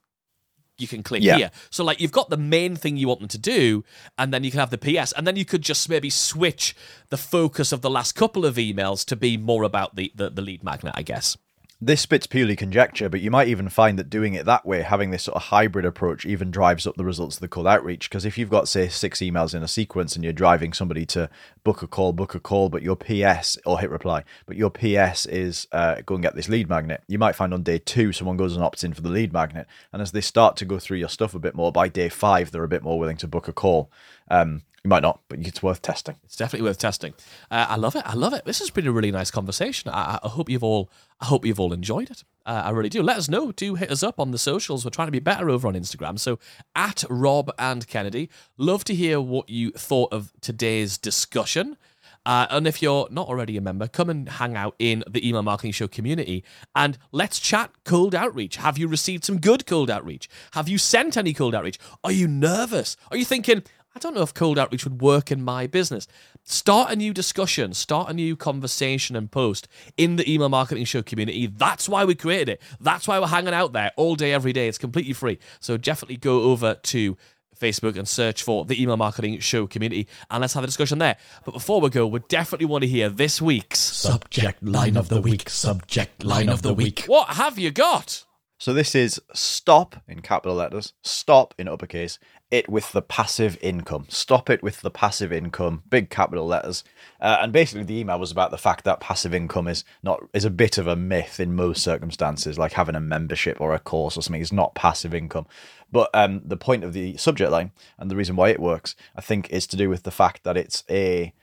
You 0.77 0.87
can 0.87 1.03
click 1.03 1.23
Yeah. 1.23 1.37
here. 1.37 1.51
So 1.69 1.83
like 1.83 1.99
you've 2.01 2.11
got 2.11 2.29
the 2.29 2.37
main 2.37 2.75
thing 2.75 2.97
you 2.97 3.07
want 3.07 3.19
them 3.21 3.29
to 3.29 3.37
do, 3.37 3.83
and 4.17 4.33
then 4.33 4.43
you 4.43 4.51
can 4.51 4.59
have 4.59 4.71
the 4.71 4.77
PS, 4.77 5.11
and 5.13 5.25
then 5.25 5.35
you 5.35 5.45
could 5.45 5.61
just 5.61 5.87
maybe 5.89 6.09
switch 6.09 6.75
the 7.09 7.17
focus 7.17 7.71
of 7.71 7.81
the 7.81 7.89
last 7.89 8.13
couple 8.13 8.45
of 8.45 8.55
emails 8.55 9.05
to 9.05 9.15
be 9.15 9.37
more 9.37 9.63
about 9.63 9.95
the 9.95 10.11
the, 10.15 10.29
the 10.29 10.41
lead 10.41 10.63
magnet, 10.63 10.93
I 10.97 11.01
guess. 11.03 11.37
This 11.81 12.05
bit's 12.05 12.25
purely 12.25 12.55
conjecture, 12.55 13.09
but 13.09 13.19
you 13.19 13.29
might 13.29 13.49
even 13.49 13.67
find 13.67 13.99
that 13.99 14.09
doing 14.09 14.33
it 14.33 14.45
that 14.45 14.65
way, 14.65 14.81
having 14.81 15.11
this 15.11 15.23
sort 15.23 15.35
of 15.35 15.43
hybrid 15.43 15.85
approach, 15.85 16.25
even 16.25 16.49
drives 16.49 16.87
up 16.87 16.95
the 16.95 17.03
results 17.03 17.35
of 17.35 17.41
the 17.41 17.49
cold 17.49 17.67
outreach. 17.67 18.09
Because 18.09 18.23
if 18.23 18.37
you've 18.37 18.49
got, 18.49 18.69
say, 18.69 18.87
six 18.87 19.19
emails 19.19 19.53
in 19.53 19.61
a 19.61 19.67
sequence 19.67 20.15
and 20.15 20.23
you're 20.23 20.31
driving 20.31 20.71
somebody 20.71 21.05
to 21.07 21.29
book 21.65 21.81
a 21.81 21.87
call, 21.87 22.13
book 22.13 22.33
a 22.33 22.39
call, 22.39 22.69
but 22.69 22.81
your 22.81 22.95
PS 22.95 23.57
or 23.65 23.79
hit 23.79 23.89
reply, 23.89 24.23
but 24.45 24.55
your 24.55 24.69
PS 24.69 25.25
is 25.25 25.67
uh, 25.73 26.01
go 26.05 26.15
and 26.15 26.23
get 26.23 26.35
this 26.35 26.47
lead 26.47 26.69
magnet, 26.69 27.03
you 27.07 27.19
might 27.19 27.35
find 27.35 27.53
on 27.53 27.61
day 27.61 27.77
two 27.77 28.13
someone 28.13 28.37
goes 28.37 28.55
and 28.55 28.63
opts 28.63 28.83
in 28.83 28.93
for 28.93 29.01
the 29.01 29.09
lead 29.09 29.33
magnet, 29.33 29.67
and 29.91 30.01
as 30.01 30.13
they 30.13 30.21
start 30.21 30.55
to 30.57 30.65
go 30.65 30.79
through 30.79 30.97
your 30.97 31.09
stuff 31.09 31.35
a 31.35 31.39
bit 31.39 31.55
more, 31.55 31.71
by 31.73 31.89
day 31.89 32.07
five 32.07 32.51
they're 32.51 32.63
a 32.63 32.69
bit 32.69 32.83
more 32.83 32.97
willing 32.97 33.17
to 33.17 33.27
book 33.27 33.49
a 33.49 33.53
call. 33.53 33.91
Um, 34.29 34.61
you 34.85 34.89
might 34.89 35.01
not, 35.01 35.21
but 35.29 35.39
it's 35.39 35.63
worth 35.63 35.81
testing. 35.81 36.15
It's 36.23 36.35
definitely 36.35 36.67
worth 36.67 36.77
testing. 36.77 37.15
Uh, 37.49 37.65
I 37.69 37.75
love 37.75 37.95
it. 37.95 38.03
I 38.05 38.13
love 38.13 38.33
it. 38.33 38.45
This 38.45 38.59
has 38.59 38.69
been 38.69 38.85
a 38.85 38.91
really 38.91 39.09
nice 39.09 39.31
conversation. 39.31 39.89
I, 39.89 40.19
I 40.23 40.27
hope 40.27 40.47
you've 40.47 40.63
all. 40.63 40.91
I 41.19 41.25
hope 41.25 41.43
you've 41.43 41.59
all 41.59 41.73
enjoyed 41.73 42.11
it. 42.11 42.23
Uh, 42.45 42.61
I 42.65 42.69
really 42.69 42.89
do. 42.89 43.01
Let 43.01 43.17
us 43.17 43.27
know. 43.27 43.51
Do 43.51 43.73
hit 43.73 43.89
us 43.89 44.03
up 44.03 44.19
on 44.19 44.29
the 44.29 44.37
socials. 44.37 44.85
We're 44.85 44.91
trying 44.91 45.07
to 45.07 45.11
be 45.11 45.19
better 45.19 45.49
over 45.49 45.67
on 45.67 45.73
Instagram. 45.73 46.19
So 46.19 46.37
at 46.75 47.03
Rob 47.09 47.51
and 47.57 47.87
Kennedy. 47.87 48.29
Love 48.57 48.83
to 48.83 48.93
hear 48.93 49.19
what 49.19 49.49
you 49.49 49.71
thought 49.71 50.13
of 50.13 50.31
today's 50.39 50.99
discussion. 50.99 51.77
Uh, 52.25 52.47
and 52.49 52.67
if 52.67 52.81
you're 52.81 53.07
not 53.09 53.27
already 53.27 53.57
a 53.57 53.61
member, 53.61 53.87
come 53.87 54.09
and 54.09 54.29
hang 54.29 54.55
out 54.55 54.75
in 54.77 55.03
the 55.09 55.27
Email 55.27 55.43
Marketing 55.43 55.71
Show 55.71 55.87
community 55.87 56.43
and 56.75 56.97
let's 57.11 57.39
chat 57.39 57.71
cold 57.85 58.15
outreach. 58.15 58.57
Have 58.57 58.77
you 58.77 58.87
received 58.87 59.25
some 59.25 59.39
good 59.39 59.65
cold 59.65 59.89
outreach? 59.89 60.27
Have 60.51 60.67
you 60.67 60.77
sent 60.77 61.17
any 61.17 61.33
cold 61.33 61.53
outreach? 61.55 61.79
Are 62.03 62.11
you 62.11 62.27
nervous? 62.27 62.97
Are 63.11 63.17
you 63.17 63.25
thinking, 63.25 63.63
I 63.95 63.99
don't 63.99 64.13
know 64.13 64.23
if 64.23 64.33
cold 64.33 64.59
outreach 64.59 64.83
would 64.83 65.01
work 65.01 65.31
in 65.31 65.41
my 65.41 65.67
business? 65.67 66.05
Start 66.43 66.91
a 66.91 66.97
new 66.97 67.13
discussion, 67.13 67.73
start 67.73 68.09
a 68.09 68.13
new 68.13 68.35
conversation 68.35 69.15
and 69.15 69.31
post 69.31 69.69
in 69.95 70.17
the 70.17 70.29
Email 70.29 70.49
Marketing 70.49 70.83
Show 70.83 71.01
community. 71.01 71.47
That's 71.47 71.87
why 71.87 72.03
we 72.03 72.13
created 72.13 72.49
it. 72.49 72.61
That's 72.81 73.07
why 73.07 73.19
we're 73.19 73.27
hanging 73.27 73.53
out 73.53 73.71
there 73.71 73.93
all 73.95 74.15
day, 74.15 74.33
every 74.33 74.51
day. 74.51 74.67
It's 74.67 74.77
completely 74.77 75.13
free. 75.13 75.39
So 75.61 75.77
definitely 75.77 76.17
go 76.17 76.41
over 76.41 76.75
to 76.75 77.15
Facebook 77.57 77.97
and 77.97 78.05
search 78.05 78.43
for 78.43 78.65
the 78.65 78.81
Email 78.81 78.97
Marketing 78.97 79.39
Show 79.39 79.65
community 79.65 80.09
and 80.29 80.41
let's 80.41 80.55
have 80.55 80.63
a 80.65 80.67
discussion 80.67 80.99
there. 80.99 81.15
But 81.45 81.53
before 81.53 81.79
we 81.79 81.89
go, 81.89 82.05
we 82.05 82.19
definitely 82.27 82.65
want 82.65 82.81
to 82.81 82.89
hear 82.89 83.07
this 83.07 83.41
week's 83.41 83.79
Subject 83.79 84.61
line 84.61 84.97
of 84.97 85.07
the 85.07 85.21
week. 85.21 85.49
Subject 85.49 86.21
line 86.21 86.49
of 86.49 86.63
the 86.63 86.73
week. 86.73 87.05
What 87.07 87.29
have 87.29 87.57
you 87.57 87.71
got? 87.71 88.25
So 88.57 88.73
this 88.73 88.95
is 88.95 89.21
stop 89.33 89.97
in 90.07 90.21
capital 90.21 90.55
letters, 90.55 90.93
stop 91.03 91.53
in 91.57 91.67
uppercase, 91.67 92.19
it 92.51 92.69
with 92.69 92.91
the 92.91 93.01
passive 93.01 93.57
income. 93.61 94.05
Stop 94.09 94.49
it 94.49 94.61
with 94.61 94.81
the 94.81 94.91
passive 94.91 95.33
income, 95.33 95.83
big 95.89 96.09
capital 96.09 96.45
letters. 96.45 96.83
Uh, 97.19 97.37
and 97.41 97.51
basically 97.51 97.83
the 97.83 97.97
email 97.97 98.19
was 98.19 98.31
about 98.31 98.51
the 98.51 98.57
fact 98.57 98.83
that 98.83 98.99
passive 98.99 99.33
income 99.33 99.67
is 99.67 99.83
not 100.03 100.21
is 100.33 100.45
a 100.45 100.49
bit 100.49 100.77
of 100.77 100.87
a 100.87 100.95
myth 100.95 101.39
in 101.39 101.55
most 101.55 101.83
circumstances, 101.83 102.57
like 102.57 102.73
having 102.73 102.95
a 102.95 102.99
membership 102.99 103.59
or 103.59 103.73
a 103.73 103.79
course 103.79 104.17
or 104.17 104.21
something 104.21 104.41
is 104.41 104.53
not 104.53 104.75
passive 104.75 105.13
income. 105.13 105.47
But 105.91 106.09
um, 106.13 106.41
the 106.45 106.57
point 106.57 106.83
of 106.83 106.93
the 106.93 107.17
subject 107.17 107.51
line 107.51 107.71
and 107.97 108.11
the 108.11 108.15
reason 108.15 108.35
why 108.35 108.49
it 108.49 108.59
works, 108.59 108.95
I 109.15 109.21
think, 109.21 109.49
is 109.49 109.65
to 109.67 109.77
do 109.77 109.89
with 109.89 110.03
the 110.03 110.11
fact 110.11 110.43
that 110.43 110.57
it's 110.57 110.83
a 110.89 111.33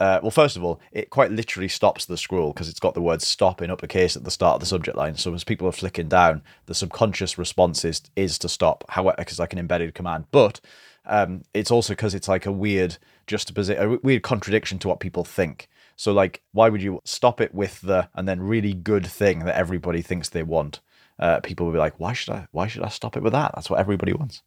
Uh, 0.00 0.18
well, 0.22 0.30
first 0.30 0.56
of 0.56 0.64
all, 0.64 0.80
it 0.92 1.10
quite 1.10 1.30
literally 1.30 1.68
stops 1.68 2.06
the 2.06 2.16
scroll 2.16 2.54
because 2.54 2.70
it's 2.70 2.80
got 2.80 2.94
the 2.94 3.02
word 3.02 3.20
"stop" 3.20 3.60
in 3.60 3.70
uppercase 3.70 4.16
at 4.16 4.24
the 4.24 4.30
start 4.30 4.54
of 4.54 4.60
the 4.60 4.66
subject 4.66 4.96
line. 4.96 5.14
So 5.16 5.34
as 5.34 5.44
people 5.44 5.68
are 5.68 5.72
flicking 5.72 6.08
down, 6.08 6.42
the 6.66 6.74
subconscious 6.74 7.36
response 7.36 7.84
is 7.84 8.00
is 8.16 8.38
to 8.38 8.48
stop. 8.48 8.84
However, 8.88 9.16
because 9.18 9.38
like 9.38 9.52
an 9.52 9.58
embedded 9.58 9.94
command, 9.94 10.24
but 10.30 10.60
um, 11.04 11.42
it's 11.52 11.70
also 11.70 11.92
because 11.92 12.14
it's 12.14 12.28
like 12.28 12.46
a 12.46 12.52
weird 12.52 12.96
juxtaposition, 13.26 13.82
a 13.82 13.98
weird 14.02 14.22
contradiction 14.22 14.78
to 14.80 14.88
what 14.88 15.00
people 15.00 15.22
think. 15.22 15.68
So 15.96 16.12
like, 16.12 16.42
why 16.52 16.70
would 16.70 16.82
you 16.82 17.02
stop 17.04 17.42
it 17.42 17.54
with 17.54 17.82
the 17.82 18.08
and 18.14 18.26
then 18.26 18.40
really 18.40 18.72
good 18.72 19.06
thing 19.06 19.40
that 19.40 19.56
everybody 19.56 20.00
thinks 20.00 20.30
they 20.30 20.42
want? 20.42 20.80
Uh, 21.18 21.40
people 21.40 21.66
will 21.66 21.74
be 21.74 21.78
like, 21.78 22.00
why 22.00 22.14
should 22.14 22.32
I? 22.32 22.46
Why 22.52 22.66
should 22.66 22.82
I 22.82 22.88
stop 22.88 23.18
it 23.18 23.22
with 23.22 23.34
that? 23.34 23.52
That's 23.54 23.68
what 23.68 23.80
everybody 23.80 24.14
wants. 24.14 24.42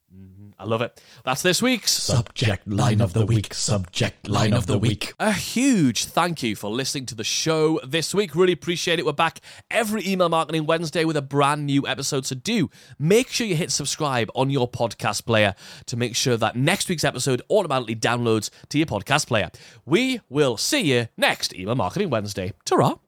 I 0.60 0.66
love 0.66 0.82
it. 0.82 1.02
That's 1.24 1.42
this 1.42 1.62
week's. 1.62 1.92
Subject 1.92 2.68
line 2.68 3.02
of 3.02 3.14
the 3.14 3.26
week. 3.26 3.54
Subject 3.54 4.28
line 4.28 4.54
of 4.54 4.68
the 4.68 4.78
week. 4.78 5.14
A 5.20 5.32
huge 5.32 6.06
thank 6.06 6.44
you 6.44 6.56
for 6.56 6.70
listening 6.70 7.06
to 7.08 7.16
the 7.16 7.24
show 7.24 7.80
this 7.86 8.14
week. 8.14 8.36
Really 8.36 8.54
appreciate 8.54 9.00
it. 9.00 9.06
We're 9.06 9.14
back 9.14 9.40
every 9.70 10.08
email 10.08 10.30
marketing 10.30 10.66
Wednesday 10.66 11.06
with 11.06 11.18
a 11.18 11.22
brand 11.22 11.66
new 11.66 11.88
episode. 11.88 12.26
So 12.26 12.36
do 12.36 12.70
make 12.98 13.30
sure 13.30 13.48
you 13.48 13.56
hit 13.56 13.72
subscribe 13.72 14.30
on 14.36 14.50
your 14.50 14.70
podcast 14.70 15.26
player 15.26 15.56
to 15.88 15.98
make 15.98 16.16
sure 16.16 16.38
that 16.38 16.56
next 16.56 16.90
week's 16.90 17.04
episode 17.04 17.42
automatically 17.50 17.96
downloads 17.96 18.50
to 18.70 18.78
your 18.78 18.88
podcast 18.88 19.28
player. 19.28 19.50
We 19.86 20.22
will 20.30 20.58
see 20.58 20.82
you 20.82 21.08
next 21.18 21.56
email 21.56 21.76
marketing 21.76 22.10
Wednesday. 22.10 22.54
Ta 22.66 23.03